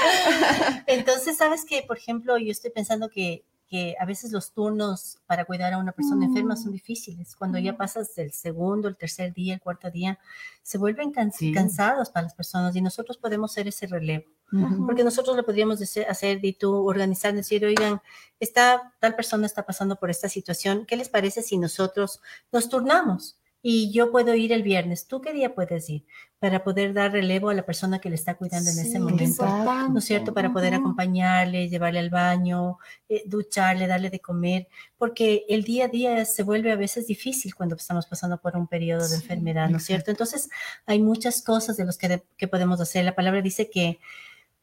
Entonces, 0.87 1.37
sabes 1.37 1.63
que, 1.63 1.83
por 1.83 1.97
ejemplo, 1.97 2.37
yo 2.37 2.51
estoy 2.51 2.71
pensando 2.71 3.09
que 3.09 3.45
que 3.67 3.95
a 3.99 4.05
veces 4.05 4.31
los 4.31 4.51
turnos 4.53 5.17
para 5.25 5.45
cuidar 5.45 5.73
a 5.73 5.77
una 5.77 5.91
persona 5.91 6.25
mm. 6.25 6.29
enferma 6.29 6.55
son 6.55 6.71
difíciles. 6.71 7.35
Cuando 7.35 7.57
ya 7.57 7.75
pasas 7.75 8.17
el 8.17 8.31
segundo, 8.31 8.87
el 8.87 8.95
tercer 8.95 9.33
día, 9.33 9.55
el 9.55 9.61
cuarto 9.61 9.89
día, 9.89 10.19
se 10.61 10.77
vuelven 10.77 11.11
cans 11.11 11.35
sí. 11.37 11.51
cansados 11.51 12.09
para 12.09 12.23
las 12.23 12.35
personas 12.35 12.75
y 12.75 12.81
nosotros 12.81 13.17
podemos 13.17 13.51
ser 13.51 13.67
ese 13.67 13.87
relevo. 13.87 14.25
Uh 14.51 14.57
-huh. 14.57 14.85
Porque 14.85 15.03
nosotros 15.03 15.35
lo 15.35 15.45
podríamos 15.45 15.81
hacer 15.81 16.45
y 16.45 16.53
tú 16.53 16.87
organizar, 16.87 17.33
decir, 17.33 17.65
oigan, 17.65 18.01
esta 18.39 18.93
tal 18.99 19.15
persona 19.15 19.45
está 19.47 19.65
pasando 19.65 19.95
por 19.95 20.09
esta 20.09 20.29
situación, 20.29 20.85
¿qué 20.85 20.95
les 20.95 21.09
parece 21.09 21.41
si 21.41 21.57
nosotros 21.57 22.21
nos 22.51 22.69
turnamos? 22.69 23.37
Y 23.67 23.89
yo 23.89 24.11
puedo 24.11 24.35
ir 24.35 24.53
el 24.53 24.61
viernes. 24.61 25.07
¿Tú 25.07 25.21
qué 25.21 25.33
día 25.33 25.55
puedes 25.55 25.89
ir? 25.89 26.05
Para 26.37 26.63
poder 26.63 26.93
dar 26.93 27.11
relevo 27.11 27.49
a 27.49 27.55
la 27.55 27.65
persona 27.65 27.97
que 27.97 28.09
le 28.09 28.15
está 28.15 28.35
cuidando 28.35 28.69
en 28.69 28.75
sí, 28.75 28.89
ese 28.89 28.99
momento, 28.99 29.43
¿no 29.43 29.97
es 29.97 30.05
cierto? 30.05 30.35
Para 30.35 30.53
poder 30.53 30.75
acompañarle, 30.75 31.67
llevarle 31.67 31.97
al 31.97 32.11
baño, 32.11 32.77
eh, 33.09 33.23
ducharle, 33.25 33.87
darle 33.87 34.11
de 34.11 34.19
comer, 34.19 34.67
porque 34.99 35.45
el 35.49 35.63
día 35.63 35.85
a 35.85 35.87
día 35.87 36.25
se 36.25 36.43
vuelve 36.43 36.71
a 36.71 36.75
veces 36.75 37.07
difícil 37.07 37.55
cuando 37.55 37.75
estamos 37.75 38.05
pasando 38.05 38.39
por 38.39 38.55
un 38.55 38.67
periodo 38.67 39.01
de 39.01 39.15
sí, 39.15 39.15
enfermedad, 39.15 39.67
¿no 39.67 39.77
es 39.77 39.83
cierto? 39.85 40.11
Entonces, 40.11 40.47
hay 40.85 41.01
muchas 41.01 41.41
cosas 41.41 41.75
de 41.75 41.85
las 41.85 41.97
que, 41.97 42.21
que 42.37 42.47
podemos 42.47 42.79
hacer. 42.79 43.03
La 43.03 43.15
palabra 43.15 43.41
dice 43.41 43.71
que 43.71 43.97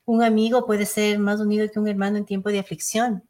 un 0.05 0.23
amigo 0.23 0.65
puede 0.65 0.87
ser 0.87 1.19
más 1.19 1.41
unido 1.41 1.69
que 1.69 1.81
un 1.81 1.89
hermano 1.89 2.19
en 2.19 2.25
tiempo 2.25 2.51
de 2.51 2.61
aflicción. 2.61 3.25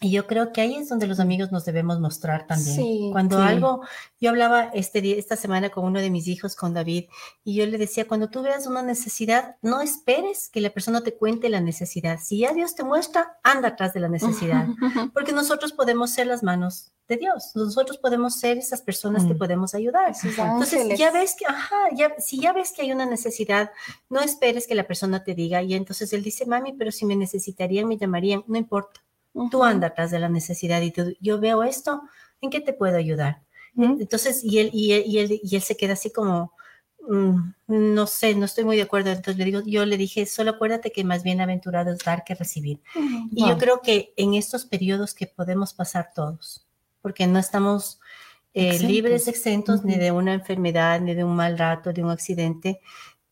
Y 0.00 0.10
yo 0.10 0.26
creo 0.26 0.52
que 0.52 0.60
ahí 0.60 0.74
es 0.74 0.88
donde 0.88 1.06
los 1.06 1.20
amigos 1.20 1.52
nos 1.52 1.64
debemos 1.64 2.00
mostrar 2.00 2.46
también. 2.46 2.76
Sí, 2.76 3.08
cuando 3.12 3.38
sí. 3.38 3.42
algo, 3.42 3.82
yo 4.20 4.30
hablaba 4.30 4.64
este, 4.74 5.18
esta 5.18 5.36
semana 5.36 5.70
con 5.70 5.84
uno 5.84 6.00
de 6.00 6.10
mis 6.10 6.26
hijos, 6.26 6.56
con 6.56 6.74
David, 6.74 7.04
y 7.44 7.54
yo 7.54 7.66
le 7.66 7.78
decía, 7.78 8.08
cuando 8.08 8.28
tú 8.28 8.42
veas 8.42 8.66
una 8.66 8.82
necesidad, 8.82 9.56
no 9.62 9.80
esperes 9.80 10.48
que 10.48 10.60
la 10.60 10.70
persona 10.70 11.02
te 11.02 11.14
cuente 11.14 11.48
la 11.48 11.60
necesidad. 11.60 12.18
Si 12.20 12.40
ya 12.40 12.52
Dios 12.52 12.74
te 12.74 12.82
muestra, 12.82 13.38
anda 13.44 13.68
atrás 13.68 13.94
de 13.94 14.00
la 14.00 14.08
necesidad, 14.08 14.66
porque 15.14 15.32
nosotros 15.32 15.72
podemos 15.72 16.10
ser 16.10 16.26
las 16.26 16.42
manos 16.42 16.92
de 17.06 17.16
Dios. 17.16 17.52
Nosotros 17.54 17.96
podemos 17.98 18.38
ser 18.40 18.58
esas 18.58 18.82
personas 18.82 19.24
mm. 19.24 19.28
que 19.28 19.34
podemos 19.36 19.74
ayudar. 19.74 20.12
Entonces, 20.24 20.98
ya 20.98 21.12
ves 21.12 21.36
que, 21.38 21.46
ajá, 21.46 21.76
ya, 21.94 22.14
si 22.18 22.40
ya 22.40 22.52
ves 22.52 22.72
que 22.72 22.82
hay 22.82 22.90
una 22.90 23.06
necesidad, 23.06 23.70
no 24.10 24.20
esperes 24.20 24.66
que 24.66 24.74
la 24.74 24.88
persona 24.88 25.22
te 25.22 25.34
diga, 25.34 25.62
y 25.62 25.74
entonces 25.74 26.12
él 26.12 26.24
dice, 26.24 26.46
mami, 26.46 26.72
pero 26.72 26.90
si 26.90 27.06
me 27.06 27.14
necesitarían, 27.14 27.86
me 27.86 27.96
llamarían, 27.96 28.42
no 28.48 28.58
importa 28.58 29.00
Uh 29.34 29.44
-huh. 29.44 29.50
Tú 29.50 29.62
andas 29.62 29.90
atrás 29.90 30.10
de 30.10 30.18
la 30.18 30.28
necesidad 30.28 30.80
y 30.80 30.90
tú, 30.90 31.14
yo 31.20 31.38
veo 31.38 31.62
esto, 31.62 32.02
¿en 32.40 32.50
qué 32.50 32.60
te 32.60 32.72
puedo 32.72 32.96
ayudar? 32.96 33.42
Uh 33.76 33.84
-huh. 33.84 34.00
Entonces, 34.00 34.42
y 34.42 34.58
él, 34.60 34.70
y, 34.72 34.92
él, 34.92 35.02
y, 35.06 35.18
él, 35.18 35.40
y 35.42 35.56
él 35.56 35.62
se 35.62 35.76
queda 35.76 35.92
así 35.94 36.10
como, 36.12 36.52
mm, 37.08 37.36
no 37.66 38.06
sé, 38.06 38.34
no 38.34 38.46
estoy 38.46 38.64
muy 38.64 38.76
de 38.76 38.82
acuerdo. 38.82 39.10
Entonces 39.10 39.36
le 39.36 39.44
digo, 39.44 39.60
yo 39.66 39.84
le 39.84 39.96
dije, 39.98 40.24
solo 40.26 40.52
acuérdate 40.52 40.90
que 40.90 41.04
más 41.04 41.22
bienaventurado 41.22 41.92
es 41.92 41.98
dar 41.98 42.24
que 42.24 42.34
recibir. 42.34 42.80
Uh 42.94 43.00
-huh. 43.00 43.28
Y 43.32 43.40
wow. 43.42 43.50
yo 43.50 43.58
creo 43.58 43.80
que 43.82 44.14
en 44.16 44.34
estos 44.34 44.64
periodos 44.64 45.14
que 45.14 45.26
podemos 45.26 45.74
pasar 45.74 46.10
todos, 46.14 46.66
porque 47.02 47.26
no 47.26 47.38
estamos 47.38 48.00
eh, 48.54 48.68
exentos. 48.68 48.90
libres, 48.90 49.28
exentos 49.28 49.84
ni 49.84 49.96
de 49.96 50.12
una 50.12 50.32
enfermedad, 50.32 51.00
ni 51.00 51.14
de 51.14 51.24
un 51.24 51.34
mal 51.34 51.58
rato, 51.58 51.92
de 51.92 52.02
un 52.02 52.10
accidente, 52.10 52.80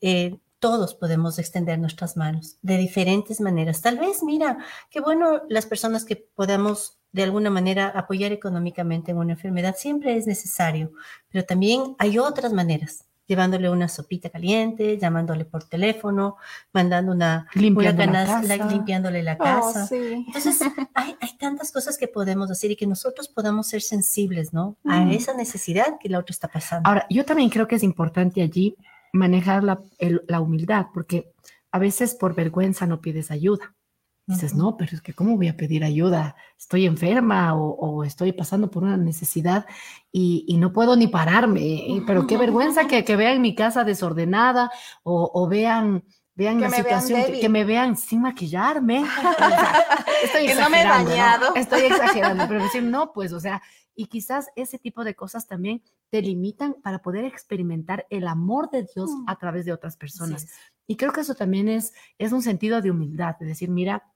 eh, 0.00 0.36
todos 0.62 0.94
podemos 0.94 1.40
extender 1.40 1.80
nuestras 1.80 2.16
manos 2.16 2.56
de 2.62 2.78
diferentes 2.78 3.40
maneras. 3.40 3.82
Tal 3.82 3.98
vez, 3.98 4.22
mira, 4.22 4.58
qué 4.90 5.00
bueno 5.00 5.42
las 5.48 5.66
personas 5.66 6.04
que 6.04 6.14
podamos 6.14 7.00
de 7.10 7.24
alguna 7.24 7.50
manera 7.50 7.88
apoyar 7.88 8.30
económicamente 8.30 9.10
en 9.10 9.18
una 9.18 9.32
enfermedad 9.32 9.74
siempre 9.76 10.16
es 10.16 10.28
necesario, 10.28 10.92
pero 11.30 11.44
también 11.44 11.96
hay 11.98 12.16
otras 12.16 12.52
maneras 12.52 13.06
llevándole 13.26 13.70
una 13.70 13.88
sopita 13.88 14.30
caliente, 14.30 14.98
llamándole 14.98 15.44
por 15.44 15.64
teléfono, 15.64 16.36
mandando 16.72 17.10
una, 17.12 17.48
Limpiando 17.54 18.02
una 18.04 18.12
canasta, 18.12 18.56
la, 18.56 18.66
limpiándole 18.66 19.22
la 19.22 19.38
casa. 19.38 19.84
Oh, 19.84 19.86
sí. 19.86 20.24
Entonces, 20.26 20.60
hay, 20.94 21.16
hay, 21.20 21.36
tantas 21.38 21.72
cosas 21.72 21.96
que 21.98 22.08
podemos 22.08 22.50
hacer 22.50 22.70
y 22.72 22.76
que 22.76 22.86
nosotros 22.86 23.28
podamos 23.28 23.68
ser 23.68 23.80
sensibles, 23.80 24.52
¿no? 24.52 24.76
A 24.84 25.00
mm. 25.00 25.12
esa 25.12 25.34
necesidad 25.34 25.98
que 25.98 26.08
la 26.08 26.18
otra 26.18 26.32
está 26.32 26.48
pasando. 26.48 26.88
Ahora, 26.88 27.06
yo 27.08 27.24
también 27.24 27.48
creo 27.48 27.66
que 27.66 27.76
es 27.76 27.82
importante 27.82 28.42
allí 28.42 28.76
manejar 29.12 29.62
la, 29.62 29.82
el, 29.98 30.22
la, 30.26 30.40
humildad, 30.40 30.86
porque 30.92 31.32
a 31.70 31.78
veces 31.78 32.14
por 32.14 32.34
vergüenza 32.34 32.86
no 32.86 33.00
pides 33.00 33.30
ayuda. 33.30 33.74
Dices, 34.26 34.52
uh 34.52 34.56
-huh. 34.56 34.58
no, 34.58 34.76
pero 34.76 34.94
es 34.94 35.02
que 35.02 35.12
¿cómo 35.12 35.36
voy 35.36 35.48
a 35.48 35.56
pedir 35.56 35.84
ayuda? 35.84 36.36
Estoy 36.56 36.86
enferma 36.86 37.54
o, 37.54 37.74
o 37.74 38.04
estoy 38.04 38.32
pasando 38.32 38.70
por 38.70 38.84
una 38.84 38.96
necesidad 38.96 39.66
y, 40.12 40.44
y, 40.46 40.58
no 40.58 40.72
puedo 40.72 40.94
ni 40.96 41.08
pararme, 41.08 42.02
pero 42.06 42.26
qué 42.26 42.36
vergüenza 42.36 42.86
que, 42.86 43.04
que 43.04 43.16
vean 43.16 43.42
mi 43.42 43.54
casa 43.54 43.82
desordenada 43.84 44.70
o, 45.02 45.30
o 45.34 45.48
vean 45.48 46.04
vean 46.34 46.58
que 46.58 46.68
la 46.68 46.70
situación, 46.70 47.20
vean 47.20 47.32
que, 47.32 47.40
que, 47.40 47.48
me 47.48 47.64
vean 47.64 47.96
sin 47.96 48.22
maquillarme. 48.22 49.04
O 49.04 49.38
sea, 49.38 50.06
estoy 50.22 50.46
que 50.46 50.54
no 50.54 50.70
me 50.70 50.82
he 50.82 50.86
bañado. 50.86 51.50
¿no? 51.50 51.56
Estoy 51.56 51.82
exagerando, 51.82 52.44
pero 52.48 52.62
decir, 52.62 52.82
no, 52.82 53.12
pues, 53.12 53.32
o 53.32 53.40
sea, 53.40 53.60
y 53.94 54.06
quizás 54.06 54.48
ese 54.56 54.78
tipo 54.78 55.04
de 55.04 55.14
cosas 55.14 55.46
también 55.46 55.82
te 56.10 56.22
limitan 56.22 56.76
para 56.82 57.00
poder 57.00 57.24
experimentar 57.24 58.06
el 58.10 58.26
amor 58.26 58.70
de 58.70 58.86
Dios 58.94 59.10
mm. 59.10 59.24
a 59.28 59.38
través 59.38 59.64
de 59.64 59.72
otras 59.72 59.96
personas. 59.96 60.46
Y 60.86 60.96
creo 60.96 61.12
que 61.12 61.22
eso 61.22 61.34
también 61.34 61.68
es, 61.68 61.92
es 62.18 62.32
un 62.32 62.42
sentido 62.42 62.80
de 62.80 62.90
humildad, 62.90 63.36
de 63.38 63.46
decir, 63.46 63.70
mira, 63.70 64.12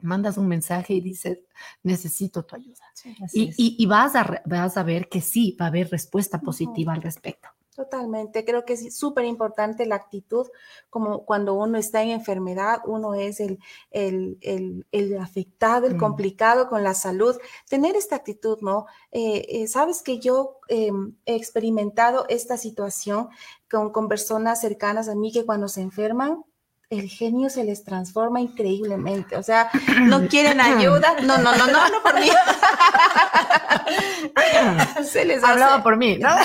mandas 0.00 0.36
un 0.36 0.48
mensaje 0.48 0.94
y 0.94 1.00
dices, 1.00 1.38
necesito 1.82 2.44
tu 2.44 2.56
ayuda. 2.56 2.84
Sí, 2.94 3.16
y, 3.32 3.42
y, 3.56 3.76
y, 3.78 3.86
vas, 3.86 4.16
a, 4.16 4.42
vas 4.44 4.76
a 4.76 4.82
ver 4.82 5.08
que 5.08 5.20
sí, 5.20 5.56
va 5.60 5.66
a 5.66 5.68
haber 5.68 5.90
respuesta 5.90 6.40
positiva 6.40 6.92
uh 6.92 6.94
-huh. 6.94 6.98
al 6.98 7.02
respecto. 7.02 7.48
Totalmente, 7.74 8.44
creo 8.44 8.66
que 8.66 8.74
es 8.74 8.94
súper 8.94 9.24
importante 9.24 9.86
la 9.86 9.94
actitud, 9.94 10.46
como 10.90 11.24
cuando 11.24 11.54
uno 11.54 11.78
está 11.78 12.02
en 12.02 12.10
enfermedad, 12.10 12.82
uno 12.84 13.14
es 13.14 13.40
el, 13.40 13.60
el, 13.90 14.36
el, 14.90 15.16
afectado, 15.18 15.86
el 15.86 15.94
mm. 15.94 15.98
complicado 15.98 16.68
con 16.68 16.84
la 16.84 16.92
salud, 16.92 17.34
tener 17.70 17.96
esta 17.96 18.16
actitud, 18.16 18.58
¿no? 18.60 18.84
Eh, 19.10 19.46
eh, 19.48 19.68
Sabes 19.68 20.02
que 20.02 20.18
yo 20.18 20.58
em, 20.68 21.16
he 21.24 21.34
experimentado 21.34 22.26
esta 22.28 22.58
situación 22.58 23.30
con, 23.70 23.90
con 23.90 24.06
personas 24.06 24.60
cercanas 24.60 25.08
a 25.08 25.14
mí 25.14 25.32
que 25.32 25.46
cuando 25.46 25.68
se 25.68 25.80
enferman, 25.80 26.44
el 26.92 27.08
genio 27.08 27.48
se 27.48 27.64
les 27.64 27.82
transforma 27.84 28.40
increíblemente. 28.40 29.36
O 29.36 29.42
sea, 29.42 29.70
no 30.02 30.26
quieren 30.28 30.60
ayuda. 30.60 31.16
No, 31.22 31.38
no, 31.38 31.56
no, 31.56 31.66
no, 31.66 31.88
no 31.88 32.02
por 32.02 32.20
mí. 32.20 32.28
se 35.04 35.24
les 35.24 35.42
Hablaba 35.42 35.82
por 35.82 35.96
mí, 35.96 36.18
¿no? 36.18 36.28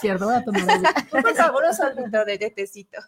Cierto, 0.00 0.26
voy 0.26 0.36
a 0.36 0.44
tomar 0.44 0.62
un 0.62 1.36
sabroso 1.36 1.84
de 2.26 2.50
tecito. 2.50 2.98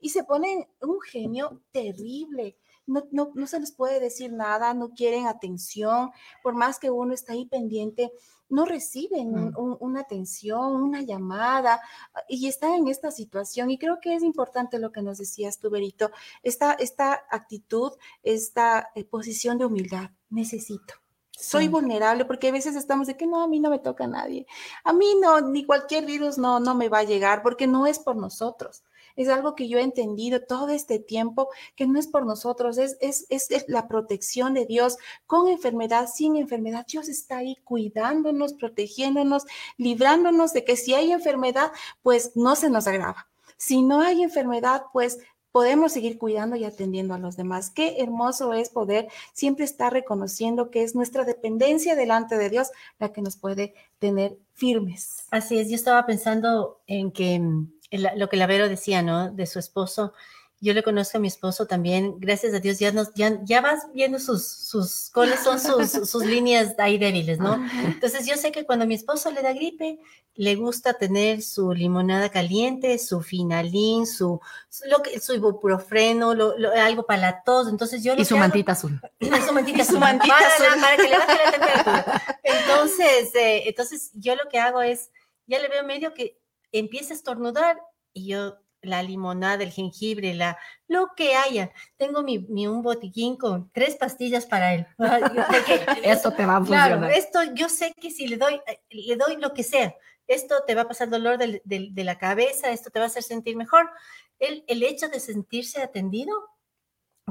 y 0.00 0.10
se 0.10 0.22
ponen 0.24 0.68
un 0.80 1.00
genio 1.00 1.62
terrible 1.72 2.58
no, 2.86 3.30
no, 3.34 3.46
se 3.46 3.60
les 3.60 3.72
puede 3.72 4.00
decir 4.00 4.32
nada, 4.32 4.74
no 4.74 4.90
quieren 4.90 5.26
atención, 5.26 6.10
por 6.42 6.54
más 6.54 6.78
que 6.78 6.90
uno 6.90 7.14
está 7.14 7.32
ahí 7.32 7.46
pendiente, 7.46 8.12
no 8.48 8.64
reciben 8.64 9.52
una 9.56 10.00
atención, 10.00 10.76
una 10.76 11.02
llamada 11.02 11.80
y 12.28 12.46
están 12.46 12.74
en 12.74 12.88
esta 12.88 13.10
situación. 13.10 13.70
Y 13.70 13.78
creo 13.78 13.98
que 14.00 14.14
es 14.14 14.22
importante 14.22 14.78
lo 14.78 14.92
que 14.92 15.02
nos 15.02 15.18
decías 15.18 15.58
tú, 15.58 15.68
Berito, 15.68 16.10
esta, 16.44 16.74
esta 16.74 17.24
actitud, 17.30 17.92
esta 18.22 18.90
eh, 18.94 19.04
posición 19.04 19.58
de 19.58 19.66
humildad. 19.66 20.10
Necesito. 20.30 20.94
Soy 21.32 21.68
vulnerable 21.68 22.24
porque 22.24 22.48
a 22.48 22.52
veces 22.52 22.76
estamos 22.76 23.08
de 23.08 23.16
que 23.16 23.26
no, 23.26 23.42
a 23.42 23.48
mí 23.48 23.60
no 23.60 23.68
me 23.68 23.78
toca 23.78 24.04
a 24.04 24.08
nadie. 24.08 24.46
A 24.84 24.92
mí 24.92 25.06
no, 25.20 25.40
ni 25.40 25.66
cualquier 25.66 26.06
virus 26.06 26.38
no, 26.38 26.60
no 26.60 26.74
me 26.74 26.88
va 26.88 27.00
a 27.00 27.04
llegar 27.04 27.42
porque 27.42 27.66
no 27.66 27.86
es 27.86 27.98
por 27.98 28.16
nosotros 28.16 28.84
es 29.16 29.28
algo 29.28 29.54
que 29.54 29.68
yo 29.68 29.78
he 29.78 29.82
entendido 29.82 30.42
todo 30.42 30.68
este 30.68 30.98
tiempo, 30.98 31.48
que 31.74 31.86
no 31.86 31.98
es 31.98 32.06
por 32.06 32.26
nosotros, 32.26 32.78
es, 32.78 32.96
es, 33.00 33.26
es, 33.28 33.64
la 33.68 33.88
protección 33.88 34.54
de 34.54 34.66
Dios 34.66 34.98
con 35.26 35.48
enfermedad, 35.48 36.08
sin 36.12 36.36
enfermedad. 36.36 36.86
Dios 36.86 37.08
está 37.08 37.38
ahí 37.38 37.56
cuidándonos, 37.64 38.54
protegiéndonos, 38.54 39.44
librándonos 39.76 40.52
de 40.52 40.64
que 40.64 40.76
si 40.76 40.94
hay 40.94 41.12
enfermedad, 41.12 41.72
pues 42.02 42.32
no 42.34 42.56
se 42.56 42.70
nos 42.70 42.86
agrava. 42.86 43.28
Si 43.56 43.82
no 43.82 44.02
hay 44.02 44.22
enfermedad, 44.22 44.82
pues 44.92 45.18
podemos 45.56 45.92
seguir 45.92 46.18
cuidando 46.18 46.54
y 46.56 46.64
atendiendo 46.64 47.14
a 47.14 47.18
los 47.18 47.38
demás. 47.38 47.70
Qué 47.70 48.02
hermoso 48.02 48.52
es 48.52 48.68
poder 48.68 49.08
siempre 49.32 49.64
estar 49.64 49.90
reconociendo 49.90 50.70
que 50.70 50.82
es 50.82 50.94
nuestra 50.94 51.24
dependencia 51.24 51.96
delante 51.96 52.36
de 52.36 52.50
Dios 52.50 52.68
la 52.98 53.10
que 53.10 53.22
nos 53.22 53.38
puede 53.38 53.72
tener 53.98 54.36
firmes. 54.52 55.24
Así 55.30 55.58
es, 55.58 55.70
yo 55.70 55.76
estaba 55.76 56.04
pensando 56.04 56.82
en 56.86 57.10
que 57.10 57.40
lo 57.90 58.28
que 58.28 58.36
la 58.36 58.46
Vero 58.46 58.68
decía, 58.68 59.02
¿no? 59.02 59.30
De 59.30 59.46
su 59.46 59.58
esposo. 59.58 60.12
Yo 60.58 60.72
le 60.72 60.82
conozco 60.82 61.18
a 61.18 61.20
mi 61.20 61.28
esposo 61.28 61.66
también, 61.66 62.18
gracias 62.18 62.54
a 62.54 62.60
Dios, 62.60 62.78
ya, 62.78 62.90
nos, 62.90 63.12
ya, 63.12 63.38
ya 63.44 63.60
vas 63.60 63.88
viendo 63.92 64.18
sus, 64.18 64.46
sus, 64.46 65.10
cuáles 65.12 65.40
son 65.40 65.60
sus, 65.60 65.90
sus 66.10 66.24
líneas 66.24 66.74
ahí 66.78 66.96
débiles, 66.96 67.38
¿no? 67.38 67.62
Entonces 67.84 68.26
yo 68.26 68.36
sé 68.36 68.52
que 68.52 68.64
cuando 68.64 68.86
mi 68.86 68.94
esposo 68.94 69.30
le 69.30 69.42
da 69.42 69.52
gripe, 69.52 69.98
le 70.34 70.54
gusta 70.54 70.94
tener 70.94 71.42
su 71.42 71.74
limonada 71.74 72.30
caliente, 72.30 72.98
su 72.98 73.20
finalín, 73.20 74.06
su, 74.06 74.40
su, 74.70 74.88
lo 74.88 75.02
que, 75.02 75.20
su 75.20 75.34
ibuprofeno, 75.34 76.34
lo, 76.34 76.54
algo 76.72 77.04
para 77.04 77.42
tos, 77.42 77.68
entonces 77.68 78.02
yo... 78.02 78.14
Y 78.16 78.24
su 78.24 78.38
mantita 78.38 78.72
azul. 78.72 78.98
Y 79.20 79.26
su 79.26 79.52
mantita 79.52 79.82
azul. 79.82 80.00
para, 80.00 80.18
para, 80.18 80.96
que 80.96 81.02
le 81.02 81.18
baje 81.18 81.44
la 81.44 81.50
temperatura. 81.52 82.40
Entonces, 82.42 83.34
eh, 83.34 83.64
entonces 83.66 84.10
yo 84.14 84.34
lo 84.36 84.48
que 84.48 84.58
hago 84.58 84.80
es, 84.80 85.10
ya 85.46 85.58
le 85.58 85.68
veo 85.68 85.84
medio 85.84 86.14
que 86.14 86.38
empieza 86.78 87.12
a 87.12 87.16
estornudar 87.16 87.78
y 88.12 88.28
yo 88.28 88.58
la 88.82 89.02
limonada, 89.02 89.62
el 89.62 89.72
jengibre, 89.72 90.34
la, 90.34 90.58
lo 90.88 91.08
que 91.16 91.34
haya. 91.34 91.72
Tengo 91.96 92.22
mi, 92.22 92.38
un 92.66 92.82
botiquín 92.82 93.36
con 93.36 93.70
tres 93.72 93.96
pastillas 93.96 94.46
para 94.46 94.74
él. 94.74 94.86
esto 96.04 96.32
te 96.32 96.46
va 96.46 96.56
a 96.56 96.58
funcionar. 96.58 96.98
Claro, 96.98 97.14
esto 97.14 97.42
yo 97.54 97.68
sé 97.68 97.92
que 98.00 98.10
si 98.10 98.26
le 98.26 98.36
doy, 98.36 98.60
le 98.90 99.16
doy 99.16 99.36
lo 99.36 99.52
que 99.52 99.62
sea, 99.62 99.94
esto 100.26 100.56
te 100.66 100.74
va 100.74 100.82
a 100.82 100.88
pasar 100.88 101.08
dolor 101.08 101.38
de, 101.38 101.62
de, 101.64 102.04
la 102.04 102.18
cabeza, 102.18 102.70
esto 102.70 102.90
te 102.90 102.98
va 102.98 103.04
a 103.04 103.08
hacer 103.08 103.22
sentir 103.22 103.56
mejor. 103.56 103.88
El, 104.38 104.64
el 104.66 104.82
hecho 104.82 105.08
de 105.08 105.20
sentirse 105.20 105.80
atendido, 105.80 106.34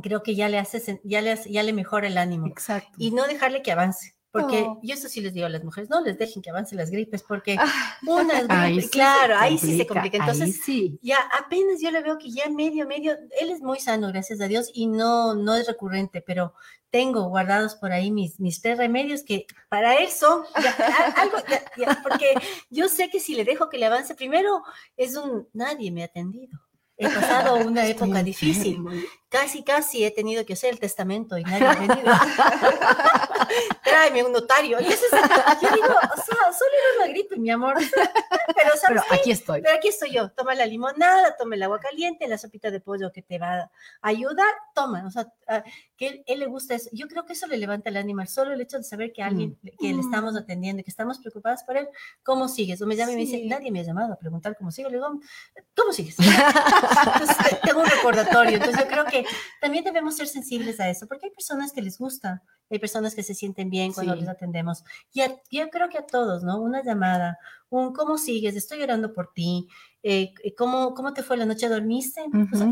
creo 0.02 0.24
que 0.24 0.36
ya 0.36 0.50
le 0.50 0.60
hace, 0.60 1.02
ya 1.04 1.22
le, 1.22 1.36
ya 1.50 1.64
le 1.64 1.74
mejora 1.74 2.08
el 2.08 2.18
ánimo. 2.18 2.48
Exacto. 2.48 2.94
Y 2.98 3.12
no 3.12 3.28
dejarle 3.28 3.62
que 3.62 3.72
avance. 3.72 4.15
Porque 4.42 4.68
yo 4.84 4.94
eso 4.94 5.08
sí 5.08 5.22
les 5.22 5.34
digo 5.34 5.46
a 5.46 5.50
las 5.50 5.64
mujeres, 5.64 5.90
no 5.90 6.02
les 6.02 6.18
dejen 6.18 6.42
que 6.42 6.50
avancen 6.50 6.78
las 6.78 6.92
gripes, 6.92 7.24
porque 7.24 7.56
ah, 7.58 7.98
una 8.06 8.42
gripe, 8.68 8.90
claro, 8.90 9.36
ahí 9.38 9.58
sí 9.58 9.78
se 9.78 9.88
complica. 9.88 10.18
Entonces, 10.18 10.60
ya 11.02 11.18
apenas 11.40 11.82
yo 11.82 11.90
le 11.90 12.02
veo 12.02 12.18
que 12.18 12.30
ya 12.30 12.50
medio, 12.50 12.86
medio, 12.86 13.14
él 13.40 13.50
es 13.50 13.62
muy 13.62 13.80
sano, 13.80 14.10
gracias 14.10 14.42
a 14.42 14.48
Dios, 14.48 14.70
y 14.74 14.88
no, 14.88 15.36
no 15.36 15.56
es 15.56 15.68
recurrente, 15.68 16.22
pero 16.22 16.54
tengo 16.90 17.30
guardados 17.30 17.76
por 17.76 17.94
ahí 17.94 18.12
mis, 18.12 18.40
mis 18.40 18.62
tres 18.62 18.78
remedios 18.78 19.24
que 19.24 19.48
para 19.70 19.96
eso, 19.96 20.46
algo, 21.16 21.38
porque 22.04 22.34
yo 22.70 22.90
sé 22.90 23.10
que 23.10 23.20
si 23.20 23.36
le 23.36 23.46
dejo 23.46 23.70
que 23.70 23.78
le 23.78 23.86
avance 23.86 24.16
primero, 24.16 24.64
es 24.98 25.16
un, 25.16 25.48
nadie 25.54 25.92
me 25.92 26.04
ha 26.04 26.08
atendido. 26.08 26.60
He 26.98 27.10
pasado 27.10 27.56
una 27.68 27.86
época 27.86 28.24
difícil. 28.24 28.84
Casi, 29.30 29.64
casi 29.64 30.06
he 30.06 30.12
tenido 30.12 30.46
que 30.46 30.54
hacer 30.54 30.72
el 30.72 30.80
testamento 30.80 31.38
y 31.38 31.44
nadie 31.44 31.66
ha 31.66 31.74
venido. 31.76 32.14
Tráeme 33.84 34.24
un 34.24 34.32
notario. 34.32 34.80
Y 34.80 34.88
eso 34.88 35.06
yo 35.62 35.70
digo, 35.74 35.88
o 35.88 36.22
sea, 36.22 36.54
solo 36.54 36.72
era 36.72 37.04
una 37.04 37.08
gripe, 37.08 37.36
mi 37.38 37.50
amor. 37.50 37.76
Pero, 38.56 38.78
¿sabes 38.80 39.02
aquí 39.12 39.32
estoy. 39.32 39.62
Pero 39.62 39.76
aquí 39.76 39.88
estoy 39.90 40.12
yo. 40.12 40.30
Toma 40.32 40.56
la 40.56 40.66
limonada, 40.66 41.36
toma 41.38 41.56
el 41.56 41.64
agua 41.64 41.80
caliente, 41.80 42.28
la 42.28 42.38
sopita 42.38 42.72
de 42.72 42.80
pollo 42.80 43.12
que 43.12 43.24
te 43.24 43.40
va 43.40 43.62
a 43.62 43.70
ayudar. 44.02 44.54
Toma. 44.74 45.06
O 45.06 45.12
sea, 45.12 45.28
que 45.98 46.08
él, 46.08 46.24
él 46.28 46.40
le 46.40 46.46
gusta 46.46 46.76
eso. 46.76 46.90
Yo 46.94 47.08
creo 47.08 47.26
que 47.26 47.34
eso 47.34 47.48
le 47.48 47.58
levanta 47.58 47.90
el 47.90 47.98
ánimo. 47.98 48.26
Solo 48.28 48.54
el 48.54 48.62
hecho 48.62 48.78
de 48.78 48.84
saber 48.84 49.12
que 49.12 49.22
alguien, 49.22 49.58
mm. 49.62 49.68
que 49.80 49.94
le 49.94 50.02
estamos 50.02 50.36
atendiendo, 50.38 50.84
que 50.84 50.92
estamos 50.92 51.20
preocupadas 51.20 51.64
por 51.64 51.78
él, 51.78 51.88
¿cómo 52.24 52.48
sigues? 52.48 52.82
O 52.82 52.86
me 52.86 52.96
llama 52.96 53.12
y 53.12 53.16
me 53.16 53.22
dice, 53.22 53.42
nadie 53.46 53.72
me 53.72 53.80
ha 53.80 53.84
llamado 53.84 54.14
a 54.14 54.18
preguntar 54.18 54.56
cómo 54.58 54.72
sigo. 54.72 54.90
Le 54.90 54.96
digo, 54.96 55.20
¿cómo 55.76 55.92
sigues? 55.92 56.16
Entonces, 56.20 57.38
tengo 57.64 57.82
un 57.82 57.90
recordatorio. 57.90 58.58
Entonces, 58.58 58.84
yo 58.84 58.88
creo 58.88 59.06
que 59.06 59.25
también 59.62 59.84
debemos 59.84 60.16
ser 60.16 60.28
sensibles 60.28 60.80
a 60.80 60.90
eso, 60.90 61.08
porque 61.08 61.28
hay 61.28 61.32
personas 61.32 61.72
que 61.72 61.82
les 61.82 61.98
gusta, 61.98 62.44
hay 62.70 62.80
personas 62.80 63.16
que 63.16 63.24
se 63.24 63.34
sienten 63.34 63.70
bien 63.70 63.94
cuando 63.94 64.16
les 64.16 64.28
atendemos. 64.28 64.84
Y 65.14 65.22
yo 65.52 65.70
creo 65.70 65.90
que 65.90 65.98
a 65.98 66.06
todos, 66.06 66.44
¿no? 66.44 66.62
Una 66.62 66.84
llamada, 66.84 67.38
un 67.70 67.94
¿cómo 67.94 68.18
sigues? 68.18 68.56
Estoy 68.56 68.80
llorando 68.80 69.14
por 69.14 69.32
ti. 69.34 69.68
Eh, 70.04 70.34
¿cómo, 70.58 70.94
¿Cómo 70.94 71.14
te 71.14 71.24
fue 71.24 71.38
la 71.38 71.46
noche? 71.46 71.68
¿Dormiste? 71.68 72.22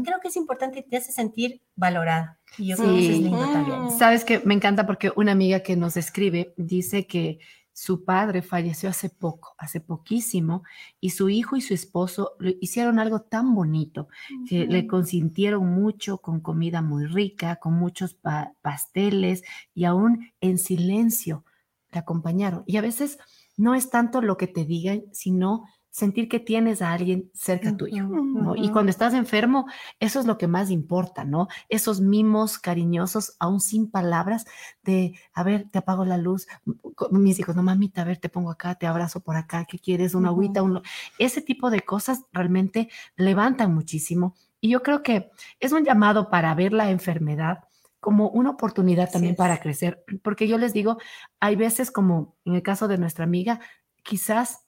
creo 0.03 0.19
que 0.21 0.27
es 0.27 0.35
importante 0.35 0.79
y 0.79 0.83
te 0.83 0.97
hace 0.97 1.11
sentir 1.11 1.61
valorada. 1.75 2.39
Y 2.57 2.67
yo 2.67 2.77
creo 2.77 2.89
que 2.89 3.03
eso 3.03 3.11
es 3.11 3.19
lindo 3.19 3.39
también. 3.39 3.91
Sabes 3.91 4.23
que 4.23 4.39
me 4.39 4.53
encanta 4.53 4.85
porque 4.85 5.11
una 5.15 5.31
amiga 5.31 5.61
que 5.61 5.75
nos 5.75 5.97
escribe 5.97 6.53
dice 6.57 7.07
que 7.07 7.39
su 7.73 8.05
padre 8.05 8.43
falleció 8.43 8.89
hace 8.89 9.09
poco, 9.09 9.55
hace 9.57 9.81
poquísimo, 9.81 10.63
y 10.99 11.09
su 11.09 11.29
hijo 11.29 11.55
y 11.55 11.61
su 11.61 11.73
esposo 11.73 12.37
hicieron 12.61 12.99
algo 12.99 13.21
tan 13.21 13.55
bonito, 13.55 14.07
que 14.47 14.67
le 14.67 14.85
consintieron 14.87 15.65
mucho 15.65 16.19
con 16.19 16.39
comida 16.39 16.81
muy 16.81 17.05
rica, 17.07 17.57
con 17.57 17.73
muchos 17.73 18.15
pasteles 18.61 19.43
y 19.73 19.85
aún 19.85 20.31
en 20.39 20.59
silencio 20.59 21.45
le 21.91 21.99
acompañaron. 21.99 22.63
Y 22.67 22.77
a 22.77 22.81
veces 22.81 23.17
no 23.57 23.75
es 23.75 23.89
tanto 23.89 24.21
lo 24.21 24.37
que 24.37 24.47
te 24.47 24.65
digan, 24.65 25.03
sino 25.11 25.65
sentir 25.93 26.27
que 26.27 26.39
tienes 26.39 26.81
a 26.81 26.91
alguien 26.91 27.29
cerca 27.35 27.77
tuyo, 27.77 28.07
¿no? 28.07 28.55
Y 28.55 28.71
cuando 28.71 28.89
estás 28.89 29.13
enfermo, 29.13 29.67
eso 29.99 30.19
es 30.19 30.25
lo 30.25 30.39
que 30.39 30.47
más 30.47 30.71
importa, 30.71 31.23
¿no? 31.23 31.47
Esos 31.69 32.01
mimos 32.01 32.57
cariñosos, 32.57 33.35
aún 33.39 33.61
sin 33.61 33.91
palabras, 33.91 34.45
de, 34.81 35.13
a 35.33 35.43
ver, 35.43 35.69
te 35.69 35.77
apago 35.77 36.03
la 36.03 36.17
luz, 36.17 36.47
mis 37.11 37.37
hijos, 37.37 37.55
no 37.55 37.61
mamita, 37.61 38.01
a 38.01 38.05
ver, 38.05 38.17
te 38.17 38.27
pongo 38.27 38.49
acá, 38.49 38.73
te 38.73 38.87
abrazo 38.87 39.19
por 39.19 39.35
acá, 39.35 39.65
¿qué 39.65 39.77
quieres? 39.77 40.15
Una 40.15 40.29
agüita, 40.29 40.63
un... 40.63 40.81
ese 41.19 41.43
tipo 41.43 41.69
de 41.69 41.81
cosas 41.81 42.23
realmente 42.31 42.89
levantan 43.15 43.71
muchísimo. 43.71 44.33
Y 44.59 44.69
yo 44.69 44.81
creo 44.81 45.03
que 45.03 45.29
es 45.59 45.73
un 45.73 45.85
llamado 45.85 46.31
para 46.31 46.55
ver 46.55 46.73
la 46.73 46.89
enfermedad 46.89 47.65
como 47.99 48.29
una 48.29 48.49
oportunidad 48.49 49.11
también 49.11 49.35
para 49.35 49.59
crecer, 49.59 50.03
porque 50.23 50.47
yo 50.47 50.57
les 50.57 50.73
digo, 50.73 50.97
hay 51.39 51.55
veces 51.55 51.91
como 51.91 52.35
en 52.45 52.55
el 52.55 52.63
caso 52.63 52.87
de 52.87 52.97
nuestra 52.97 53.25
amiga, 53.25 53.59
quizás 54.01 54.65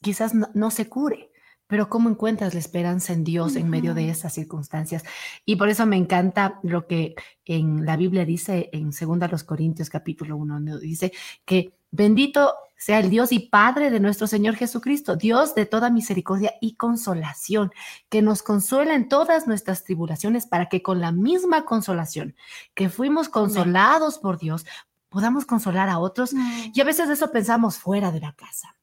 quizás 0.00 0.32
no, 0.34 0.70
se 0.70 0.88
cure, 0.88 1.30
pero 1.66 1.88
¿cómo 1.88 2.10
encuentras 2.10 2.54
la 2.54 2.60
esperanza 2.60 3.12
en 3.12 3.24
Dios 3.24 3.56
en 3.56 3.68
medio 3.68 3.94
de 3.94 4.08
esas 4.08 4.34
circunstancias? 4.34 5.04
Y 5.44 5.56
por 5.56 5.68
eso 5.68 5.86
me 5.86 5.96
encanta 5.96 6.58
lo 6.62 6.86
que 6.86 7.14
en 7.44 7.86
la 7.86 7.96
Biblia 7.96 8.24
dice 8.24 8.70
en 8.72 8.90
2 8.90 9.44
Corintios 9.44 9.88
capítulo 9.88 10.36
1, 10.36 10.78
dice 10.78 11.12
que 11.44 11.72
bendito 11.90 12.54
sea 12.76 12.98
el 12.98 13.10
Dios 13.10 13.30
y 13.30 13.40
Padre 13.40 13.90
de 13.90 14.00
nuestro 14.00 14.26
Señor 14.26 14.56
Jesucristo, 14.56 15.14
Dios 15.14 15.54
de 15.54 15.66
toda 15.66 15.90
misericordia 15.90 16.54
y 16.62 16.76
consolación, 16.76 17.72
que 18.08 18.22
nos 18.22 18.42
consuela 18.42 18.94
en 18.94 19.06
todas 19.06 19.46
nuestras 19.46 19.84
tribulaciones 19.84 20.46
para 20.46 20.70
que 20.70 20.82
con 20.82 20.98
la 20.98 21.12
misma 21.12 21.66
consolación 21.66 22.34
que 22.74 22.88
fuimos 22.88 23.28
consolados 23.28 24.18
por 24.18 24.38
Dios, 24.38 24.64
podamos 25.10 25.44
consolar 25.44 25.90
a 25.90 25.98
otros. 25.98 26.32
Y 26.72 26.80
a 26.80 26.84
veces 26.84 27.10
eso 27.10 27.30
pensamos 27.30 27.78
fuera 27.78 28.10
de 28.12 28.20
la 28.20 28.32
casa 28.32 28.79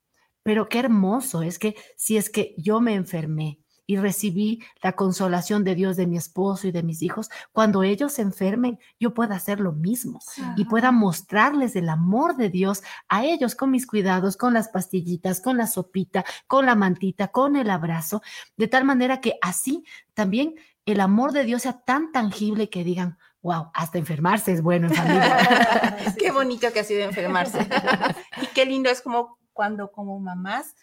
Pero 0.48 0.70
qué 0.70 0.80
hermoso 0.80 1.42
es 1.42 1.60
que 1.60 1.76
si 1.98 2.16
es 2.16 2.30
que 2.30 2.56
yo 2.58 2.80
me 2.80 2.94
enfermé, 2.94 3.60
y 3.86 3.98
recibí 3.98 4.64
la 4.82 4.94
consolación 4.94 5.66
de 5.66 5.76
Dios 5.76 5.98
de 5.98 6.08
mi 6.08 6.16
esposo 6.16 6.68
y 6.68 6.72
de 6.72 6.84
mis 6.84 7.02
hijos, 7.02 7.30
cuando 7.52 7.84
ellos 7.84 8.14
se 8.14 8.22
enfermen, 8.22 8.80
yo 8.98 9.14
pueda 9.14 9.36
hacer 9.36 9.60
lo 9.60 9.74
mismo 9.74 10.20
y 10.56 10.64
pueda 10.64 10.92
mostrarles 10.92 11.76
el 11.76 11.90
amor 11.90 12.38
de 12.38 12.50
Dios 12.50 12.82
a 13.10 13.26
ellos 13.26 13.56
con 13.56 13.72
mis 13.72 13.88
cuidados, 13.88 14.38
con 14.38 14.54
las 14.54 14.70
pastillitas, 14.70 15.42
con 15.42 15.58
la 15.58 15.68
sopita, 15.68 16.24
con 16.48 16.66
la 16.66 16.76
mantita, 16.76 17.28
con 17.30 17.58
el 17.58 17.70
abrazo, 17.70 18.22
de 18.56 18.70
tal 18.70 18.86
manera 18.86 19.20
que 19.20 19.38
así 19.42 19.84
también 20.14 20.56
el 20.86 21.02
amor 21.02 21.34
de 21.34 21.44
Dios 21.44 21.64
sea 21.64 21.82
tan 21.82 22.14
tangible 22.14 22.70
que 22.70 22.86
digan, 22.86 23.18
wow, 23.42 23.70
hasta 23.74 23.98
enfermarse 23.98 24.52
es 24.52 24.62
bueno 24.62 24.88
en 24.88 24.96
familia. 24.96 25.98
qué 26.18 26.32
bonito 26.32 26.72
que 26.74 26.82
ha 26.82 26.84
sido 26.84 27.02
enfermarse. 27.04 27.60
y 28.42 28.48
qué 28.48 28.66
lindo 28.66 28.90
es 28.90 29.02
como 29.02 29.37
cuando 29.58 29.92
como 29.92 30.20
mamás 30.20 30.76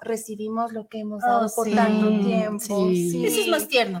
recibimos 0.00 0.72
lo 0.72 0.86
que 0.86 1.00
hemos 1.00 1.22
dado 1.22 1.46
oh, 1.46 1.54
por 1.54 1.68
tanto 1.68 2.08
tiempo. 2.24 2.88
Sí. 2.88 3.26
Eso 3.26 3.40
es 3.40 3.48
más 3.48 3.66
tierno. 3.66 4.00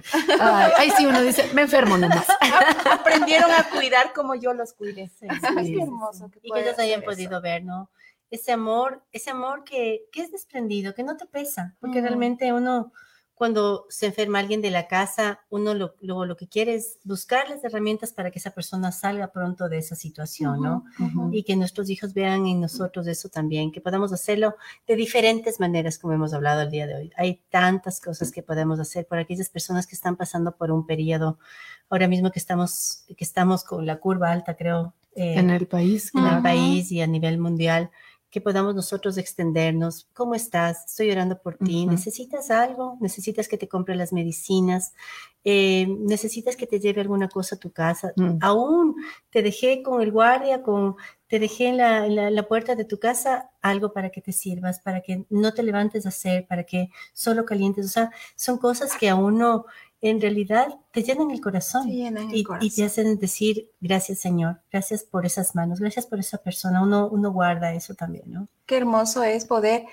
ahí 0.78 0.90
sí 0.96 1.04
uno 1.04 1.20
dice, 1.20 1.50
me 1.54 1.62
enfermo 1.62 1.98
nomás. 1.98 2.24
Aprendieron 2.90 3.50
a 3.50 3.68
cuidar 3.68 4.12
como 4.12 4.36
yo 4.36 4.54
los 4.54 4.74
cuidé. 4.74 5.08
Sí, 5.08 5.26
hermoso. 5.26 6.30
Que 6.30 6.38
y 6.40 6.52
que 6.52 6.60
ellos 6.60 6.78
hayan 6.78 7.02
podido 7.02 7.40
ver, 7.40 7.64
¿no? 7.64 7.90
Ese 8.30 8.52
amor, 8.52 9.02
ese 9.10 9.30
amor 9.30 9.64
que, 9.64 10.04
que, 10.12 10.22
es 10.22 10.30
desprendido, 10.30 10.94
que 10.94 11.02
no 11.02 11.16
te 11.16 11.26
pesa, 11.26 11.74
porque 11.80 12.00
realmente 12.00 12.52
uno 12.52 12.92
cuando 13.34 13.86
se 13.88 14.06
enferma 14.06 14.38
alguien 14.38 14.60
de 14.60 14.70
la 14.70 14.86
casa, 14.86 15.40
uno 15.50 15.74
lo, 15.74 15.94
lo, 16.00 16.36
que 16.36 16.48
quiere 16.48 16.74
es 16.74 16.98
buscarles 17.04 17.64
herramientas 17.64 18.12
para 18.12 18.30
que 18.30 18.38
esa 18.38 18.50
persona 18.50 18.92
salga 18.92 19.32
pronto 19.32 19.68
de 19.68 19.78
esa 19.78 19.96
situación, 19.96 20.60
¿no? 20.60 20.84
Y 21.32 21.42
que 21.42 21.56
nuestros 21.56 21.90
hijos 21.90 22.14
vean 22.14 22.46
en 22.46 22.60
nosotros 22.60 23.06
eso 23.06 23.28
también, 23.28 23.72
que 23.72 23.80
podamos 23.80 24.12
hacerlo 24.12 24.54
de 24.86 24.96
diferentes 24.96 25.60
maneras, 25.60 25.98
como 25.98 26.12
hemos 26.14 26.34
hablado 26.34 26.62
el 26.62 26.70
día 26.70 26.86
de 26.86 26.94
hoy. 26.94 27.12
Hay 27.16 27.42
tantas 27.50 28.00
cosas 28.00 28.30
que 28.30 28.42
podemos 28.42 28.78
hacer 28.78 29.06
por 29.06 29.18
aquellas 29.18 29.48
personas 29.48 29.86
que 29.86 29.94
están 29.94 30.16
pasando 30.16 30.54
por 30.56 30.70
un 30.70 30.86
periodo, 30.86 31.38
ahora 31.90 32.08
mismo 32.08 32.30
que 32.30 32.38
estamos, 32.38 33.04
que 33.16 33.24
estamos 33.24 33.64
con 33.64 33.86
la 33.86 33.98
curva 33.98 34.30
alta, 34.30 34.56
creo. 34.56 34.94
Eh, 35.14 35.34
en 35.38 35.50
el 35.50 35.66
país. 35.66 36.12
En 36.14 36.26
el 36.26 36.42
país 36.42 36.92
y 36.92 37.00
a 37.00 37.06
nivel 37.06 37.38
mundial 37.38 37.90
que 38.32 38.40
podamos 38.40 38.74
nosotros 38.74 39.18
extendernos. 39.18 40.08
¿Cómo 40.14 40.34
estás? 40.34 40.86
Estoy 40.86 41.10
orando 41.10 41.38
por 41.38 41.58
ti. 41.58 41.84
¿Necesitas 41.84 42.50
algo? 42.50 42.96
¿Necesitas 42.98 43.46
que 43.46 43.58
te 43.58 43.68
compre 43.68 43.94
las 43.94 44.10
medicinas? 44.14 44.94
Eh, 45.44 45.86
¿Necesitas 45.86 46.56
que 46.56 46.66
te 46.66 46.80
lleve 46.80 47.02
alguna 47.02 47.28
cosa 47.28 47.56
a 47.56 47.58
tu 47.58 47.72
casa? 47.72 48.14
Mm. 48.16 48.38
Aún 48.40 48.96
te 49.28 49.42
dejé 49.42 49.82
con 49.82 50.00
el 50.00 50.10
guardia, 50.10 50.62
con, 50.62 50.96
te 51.26 51.38
dejé 51.40 51.68
en 51.68 51.76
la, 51.76 52.08
la, 52.08 52.48
puerta 52.48 52.74
de 52.74 52.86
tu 52.86 52.98
casa 52.98 53.50
algo 53.60 53.92
para 53.92 54.08
que 54.08 54.22
te 54.22 54.32
sirvas, 54.32 54.80
para 54.80 55.02
que 55.02 55.26
no 55.28 55.52
te 55.52 55.62
levantes 55.62 56.06
a 56.06 56.08
hacer, 56.08 56.46
para 56.46 56.64
que 56.64 56.88
solo 57.12 57.44
calientes. 57.44 57.84
O 57.84 57.90
sea, 57.90 58.10
son 58.34 58.56
cosas 58.56 58.96
que 58.96 59.10
a 59.10 59.14
uno 59.14 59.66
en 60.02 60.20
realidad 60.20 60.74
te 60.92 61.04
llenan 61.04 61.30
el 61.30 61.40
corazón, 61.40 61.88
y, 61.88 62.70
te 62.70 62.84
hacen 62.84 63.18
decir 63.18 63.70
gracias 63.80 64.18
Señor, 64.18 64.60
gracias 64.70 65.04
por 65.04 65.24
esas 65.24 65.54
manos, 65.54 65.78
gracias 65.78 66.06
por 66.06 66.18
esa 66.18 66.38
persona. 66.38 66.82
Uno, 66.82 67.08
uno 67.08 67.32
guarda 67.32 67.72
eso 67.72 67.94
también, 67.94 68.24
¿no? 68.26 68.48
Qué 68.66 68.76
hermoso 68.76 69.22
es 69.22 69.44
poder 69.44 69.86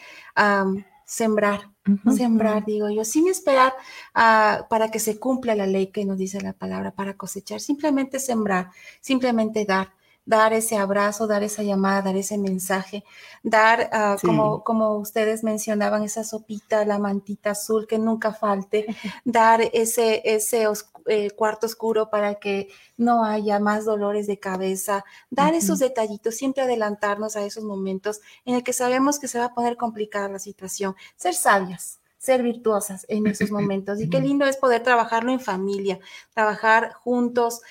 sembrar, 1.06 1.70
sembrar, 2.16 2.66
digo 2.66 2.90
yo, 2.90 3.06
sin 3.06 3.28
esperar 3.28 3.74
ah, 4.16 4.66
para 4.68 4.90
que 4.90 5.00
se 5.00 5.20
cumpla 5.20 5.56
la 5.56 5.68
ley 5.68 5.88
que 5.88 6.06
nos 6.06 6.18
dice 6.18 6.42
la 6.42 6.54
palabra, 6.54 6.92
para 6.92 7.16
cosechar, 7.16 7.60
simplemente 7.60 8.20
sembrar, 8.20 8.72
simplemente 9.02 9.64
dar 9.64 9.94
dar 10.30 10.54
ese 10.54 10.78
abrazo, 10.78 11.26
dar 11.26 11.42
esa 11.42 11.64
llamada, 11.64 12.04
dar 12.04 12.16
ese 12.16 12.38
mensaje, 12.38 13.04
dar, 13.42 13.90
ah, 13.92 14.16
como, 14.22 14.64
como 14.64 14.98
ustedes 14.98 15.44
mencionaban, 15.44 16.04
esa 16.04 16.24
sopita, 16.24 16.86
la 16.86 17.00
mantita 17.00 17.52
azul 17.52 17.88
que 17.88 17.98
nunca 17.98 18.32
falte, 18.32 18.86
dar 19.26 19.60
ese, 19.74 20.22
ese 20.24 20.68
eh, 21.08 21.32
cuarto 21.32 21.66
oscuro 21.66 22.12
para 22.12 22.36
que 22.36 22.68
no 22.96 23.24
haya 23.24 23.58
más 23.58 23.86
dolores 23.86 24.28
de 24.28 24.40
cabeza, 24.40 25.04
dar 25.32 25.56
esos 25.56 25.80
detallitos, 25.80 26.36
siempre 26.36 26.62
adelantarnos 26.62 27.36
a 27.36 27.44
esos 27.44 27.64
momentos 27.64 28.22
en 28.46 28.54
el 28.54 28.64
que 28.64 28.74
sabemos 28.74 29.18
que 29.18 29.28
se 29.28 29.40
va 29.40 29.46
a 29.46 29.54
poner 29.56 29.78
complicada 29.78 30.30
la 30.30 30.38
situación, 30.38 30.96
ser 31.16 31.34
sabias 31.34 31.99
ser 32.20 32.44
virtuosas 32.44 33.06
en 33.10 33.26
esos 33.26 33.50
momentos. 33.52 34.00
Y 34.00 34.10
qué 34.10 34.20
lindo 34.20 34.46
es 34.46 34.58
poder 34.58 34.84
trabajarlo 34.84 35.32
en 35.32 35.40
familia, 35.40 36.00
trabajar 36.34 36.94
juntos, 36.94 37.62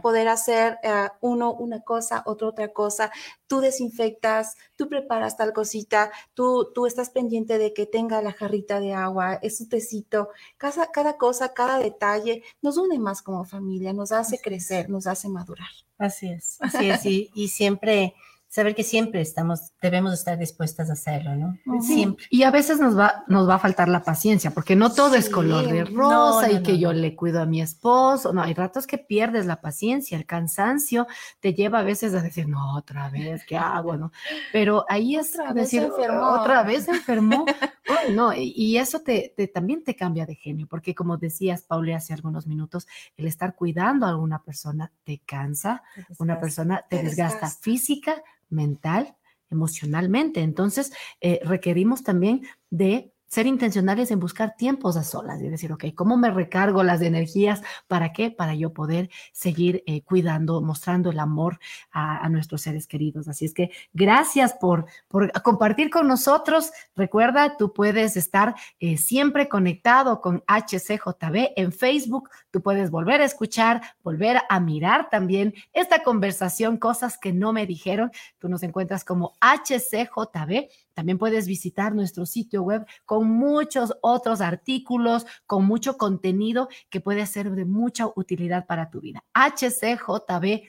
poder 0.00 0.28
hacer 0.28 0.78
eh, 0.82 1.08
uno 1.20 1.52
una 1.52 1.80
cosa, 1.80 2.22
otro 2.24 2.48
otra 2.48 2.72
cosa. 2.72 3.10
Tú 3.46 3.60
desinfectas, 3.60 4.56
tú 4.76 4.88
preparas 4.88 5.36
tal 5.36 5.52
cosita, 5.52 6.10
tú, 6.34 6.70
tú 6.72 6.86
estás 6.86 7.10
pendiente 7.10 7.58
de 7.58 7.74
que 7.74 7.86
tenga 7.86 8.22
la 8.22 8.32
jarrita 8.32 8.80
de 8.80 8.94
agua, 8.94 9.34
es 9.42 9.60
un 9.60 9.68
tecito. 9.68 10.30
Cada, 10.56 10.90
cada 10.92 11.16
cosa, 11.16 11.52
cada 11.52 11.78
detalle 11.78 12.42
nos 12.62 12.78
une 12.78 12.98
más 12.98 13.22
como 13.22 13.44
familia, 13.44 13.92
nos 13.92 14.12
hace 14.12 14.38
crecer, 14.38 14.88
nos 14.88 15.06
hace 15.06 15.28
madurar. 15.28 15.68
Así 15.98 16.28
es, 16.28 16.58
así 16.60 16.90
es. 16.90 17.04
y 17.04 17.48
siempre 17.48 18.14
saber 18.56 18.74
que 18.74 18.84
siempre 18.84 19.20
estamos, 19.20 19.72
debemos 19.82 20.14
estar 20.14 20.38
dispuestas 20.38 20.88
a 20.88 20.94
hacerlo, 20.94 21.36
¿no? 21.36 21.82
Siempre. 21.82 22.24
Y 22.30 22.44
a 22.44 22.50
veces 22.50 22.80
nos 22.80 22.98
va, 22.98 23.22
nos 23.28 23.46
va 23.46 23.56
a 23.56 23.58
faltar 23.58 23.86
la 23.86 24.02
paciencia, 24.02 24.50
porque 24.50 24.74
no 24.74 24.90
todo 24.94 25.14
es 25.14 25.28
color 25.28 25.66
de 25.66 25.84
rosa 25.84 26.50
y 26.50 26.62
que 26.62 26.78
yo 26.78 26.94
le 26.94 27.14
cuido 27.14 27.42
a 27.42 27.44
mi 27.44 27.60
esposo. 27.60 28.32
No, 28.32 28.42
hay 28.42 28.54
ratos 28.54 28.86
que 28.86 28.96
pierdes 28.96 29.44
la 29.44 29.60
paciencia, 29.60 30.16
el 30.16 30.24
cansancio 30.24 31.06
te 31.38 31.52
lleva 31.52 31.80
a 31.80 31.82
veces 31.82 32.14
a 32.14 32.22
decir, 32.22 32.48
no, 32.48 32.76
otra 32.78 33.10
vez, 33.10 33.44
¿qué 33.44 33.58
hago? 33.58 33.98
¿no? 33.98 34.10
Pero 34.54 34.86
ahí 34.88 35.16
es 35.16 35.34
otra 35.34 35.52
decir, 35.52 35.82
vez 35.82 35.90
enfermó. 35.90 36.28
otra 36.30 36.62
vez 36.62 36.88
enfermó. 36.88 37.44
no, 38.14 38.32
y 38.34 38.78
eso 38.78 39.00
te, 39.00 39.34
también 39.52 39.84
te 39.84 39.94
cambia 39.94 40.24
de 40.24 40.34
genio, 40.34 40.66
porque 40.66 40.94
como 40.94 41.18
decías, 41.18 41.60
Paule, 41.60 41.94
hace 41.94 42.14
algunos 42.14 42.46
minutos, 42.46 42.88
el 43.18 43.26
estar 43.26 43.54
cuidando 43.54 44.06
a 44.06 44.08
alguna 44.08 44.42
persona 44.42 44.90
te 45.04 45.20
cansa, 45.26 45.82
una 46.18 46.40
persona 46.40 46.86
te, 46.88 47.02
desgasta 47.02 47.50
física, 47.50 48.22
mental, 48.48 49.16
emocionalmente. 49.50 50.40
Entonces, 50.40 50.92
eh, 51.20 51.40
requerimos 51.44 52.02
también 52.02 52.42
de 52.70 53.12
ser 53.28 53.46
intencionales 53.46 54.10
en 54.10 54.20
buscar 54.20 54.54
tiempos 54.56 54.96
a 54.96 55.02
solas 55.02 55.42
y 55.42 55.48
decir, 55.48 55.72
ok, 55.72 55.86
¿cómo 55.94 56.16
me 56.16 56.30
recargo 56.30 56.82
las 56.82 57.02
energías? 57.02 57.60
¿Para 57.88 58.12
qué? 58.12 58.30
Para 58.30 58.54
yo 58.54 58.72
poder 58.72 59.10
seguir 59.32 59.82
eh, 59.86 60.02
cuidando, 60.02 60.62
mostrando 60.62 61.10
el 61.10 61.18
amor 61.18 61.58
a, 61.90 62.28
nuestros 62.28 62.62
seres 62.62 62.86
queridos. 62.86 63.28
Así 63.28 63.44
es 63.44 63.54
que 63.54 63.70
gracias 63.92 64.54
por, 64.54 64.86
por 65.08 65.30
compartir 65.42 65.90
con 65.90 66.06
nosotros. 66.06 66.70
Recuerda, 66.94 67.56
tú 67.56 67.72
puedes 67.72 68.16
estar 68.16 68.54
eh, 68.78 68.96
siempre 68.96 69.48
conectado 69.48 70.20
con 70.20 70.42
HCJB 70.46 71.52
en 71.56 71.72
Facebook. 71.72 72.30
Tú 72.56 72.62
puedes 72.62 72.90
volver 72.90 73.20
a 73.20 73.26
escuchar, 73.26 73.82
volver 74.02 74.38
a 74.48 74.60
mirar 74.60 75.10
también 75.10 75.52
esta 75.74 76.02
conversación, 76.02 76.78
cosas 76.78 77.18
que 77.18 77.34
no 77.34 77.52
me 77.52 77.66
dijeron. 77.66 78.10
Tú 78.38 78.48
nos 78.48 78.62
encuentras 78.62 79.04
como 79.04 79.34
HCJB 79.42 80.70
también 80.94 81.18
puedes 81.18 81.46
visitar 81.46 81.94
nuestro 81.94 82.24
sitio 82.24 82.62
web 82.62 82.86
con 83.04 83.28
muchos 83.28 83.94
otros 84.00 84.40
artículos, 84.40 85.26
con 85.44 85.66
mucho 85.66 85.98
contenido 85.98 86.70
que 86.88 87.02
puede 87.02 87.26
ser 87.26 87.50
de 87.50 87.66
mucha 87.66 88.06
utilidad 88.16 88.64
para 88.64 88.88
tu 88.88 89.02
vida. 89.02 89.22
hcjb.org. 89.34 90.66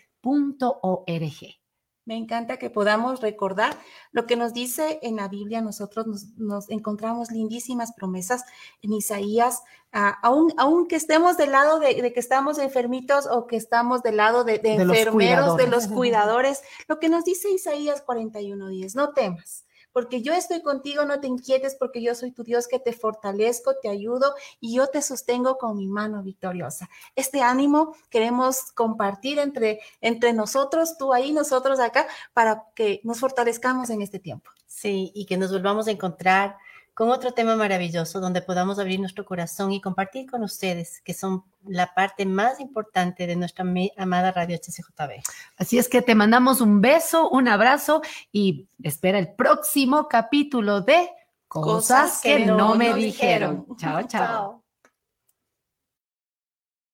Me 2.07 2.15
encanta 2.15 2.55
que 2.55 2.69
podamos 2.69 3.19
recordar 3.19 3.77
lo 4.13 4.25
que 4.25 4.37
nos 4.37 4.53
dice 4.53 4.97
en 5.03 5.17
la 5.17 5.27
Biblia. 5.27 5.61
Nosotros 5.61 6.07
nos, 6.37 6.69
encontramos 6.69 7.31
lindísimas 7.31 7.91
promesas 7.91 8.45
en 8.81 8.93
Isaías, 8.93 9.61
aun, 9.91 10.87
que 10.87 10.95
estemos 10.95 11.35
del 11.35 11.51
lado 11.51 11.79
de, 11.79 12.13
que 12.13 12.19
estamos 12.21 12.59
enfermitos 12.59 13.27
o 13.27 13.45
que 13.45 13.57
estamos 13.57 14.03
del 14.03 14.15
lado 14.15 14.45
de, 14.45 14.61
enfermeros, 14.63 15.57
de 15.57 15.67
los 15.67 15.87
cuidadores. 15.89 16.61
Lo 16.87 16.97
que 16.97 17.09
nos 17.09 17.25
dice 17.25 17.51
Isaías 17.51 18.05
41.10, 18.05 18.95
no 18.95 19.11
temas 19.11 19.66
porque 19.97 20.21
yo 20.21 20.31
estoy 20.31 20.61
contigo, 20.61 21.05
no 21.05 21.19
te 21.19 21.25
inquietes, 21.25 21.73
porque 21.73 22.03
yo 22.03 22.13
soy 22.13 22.31
tu 22.31 22.43
Dios 22.43 22.67
que 22.67 22.77
te 22.77 22.93
fortalezco, 22.93 23.77
te 23.81 23.89
ayudo 23.89 24.35
y 24.59 24.75
yo 24.75 24.85
te 24.85 25.01
sostengo 25.01 25.57
con 25.57 25.75
mi 25.75 25.87
mano 25.87 26.21
victoriosa. 26.21 26.87
Este 27.15 27.41
ánimo 27.41 27.95
queremos 28.11 28.71
compartir 28.73 29.39
entre, 29.39 29.79
entre 29.99 30.33
nosotros, 30.33 30.99
tú 30.99 31.13
ahí, 31.13 31.31
nosotros 31.31 31.79
acá, 31.79 32.05
para 32.33 32.65
que 32.75 33.01
nos 33.03 33.19
fortalezcamos 33.19 33.89
en 33.89 34.03
este 34.03 34.19
tiempo. 34.19 34.51
Sí, 34.67 35.11
y 35.15 35.25
que 35.25 35.35
nos 35.35 35.51
volvamos 35.51 35.87
a 35.87 35.91
encontrar 35.91 36.57
con 36.97 37.11
otro 37.11 37.31
tema 37.31 37.55
maravilloso 37.55 38.19
donde 38.19 38.41
podamos 38.41 38.79
abrir 38.79 38.99
nuestro 38.99 39.23
corazón 39.23 39.71
y 39.71 39.79
compartir 39.79 40.27
con 40.27 40.41
ustedes, 40.41 40.99
que 41.01 41.13
son 41.13 41.43
la 41.67 41.93
parte 41.93 42.25
más 42.25 42.59
importante 42.59 43.27
de 43.27 43.35
nuestra 43.35 43.63
amada 43.97 44.31
radio 44.31 44.57
HCJB. 44.57 45.21
Así 45.57 45.77
es 45.77 45.89
que 45.89 46.01
te 46.01 46.15
mandamos 46.15 46.59
un 46.59 46.81
beso, 46.81 47.29
un 47.29 47.49
abrazo 47.49 48.01
y 48.31 48.67
espera 48.81 49.19
el 49.19 49.31
próximo 49.35 50.07
capítulo 50.07 50.81
de 50.81 51.07
Cosas, 51.47 52.19
que, 52.23 52.47
no, 52.47 52.73
me 52.73 52.91
dijeron. 52.95 53.67
Chao, 53.77 54.01
chao. 54.07 54.66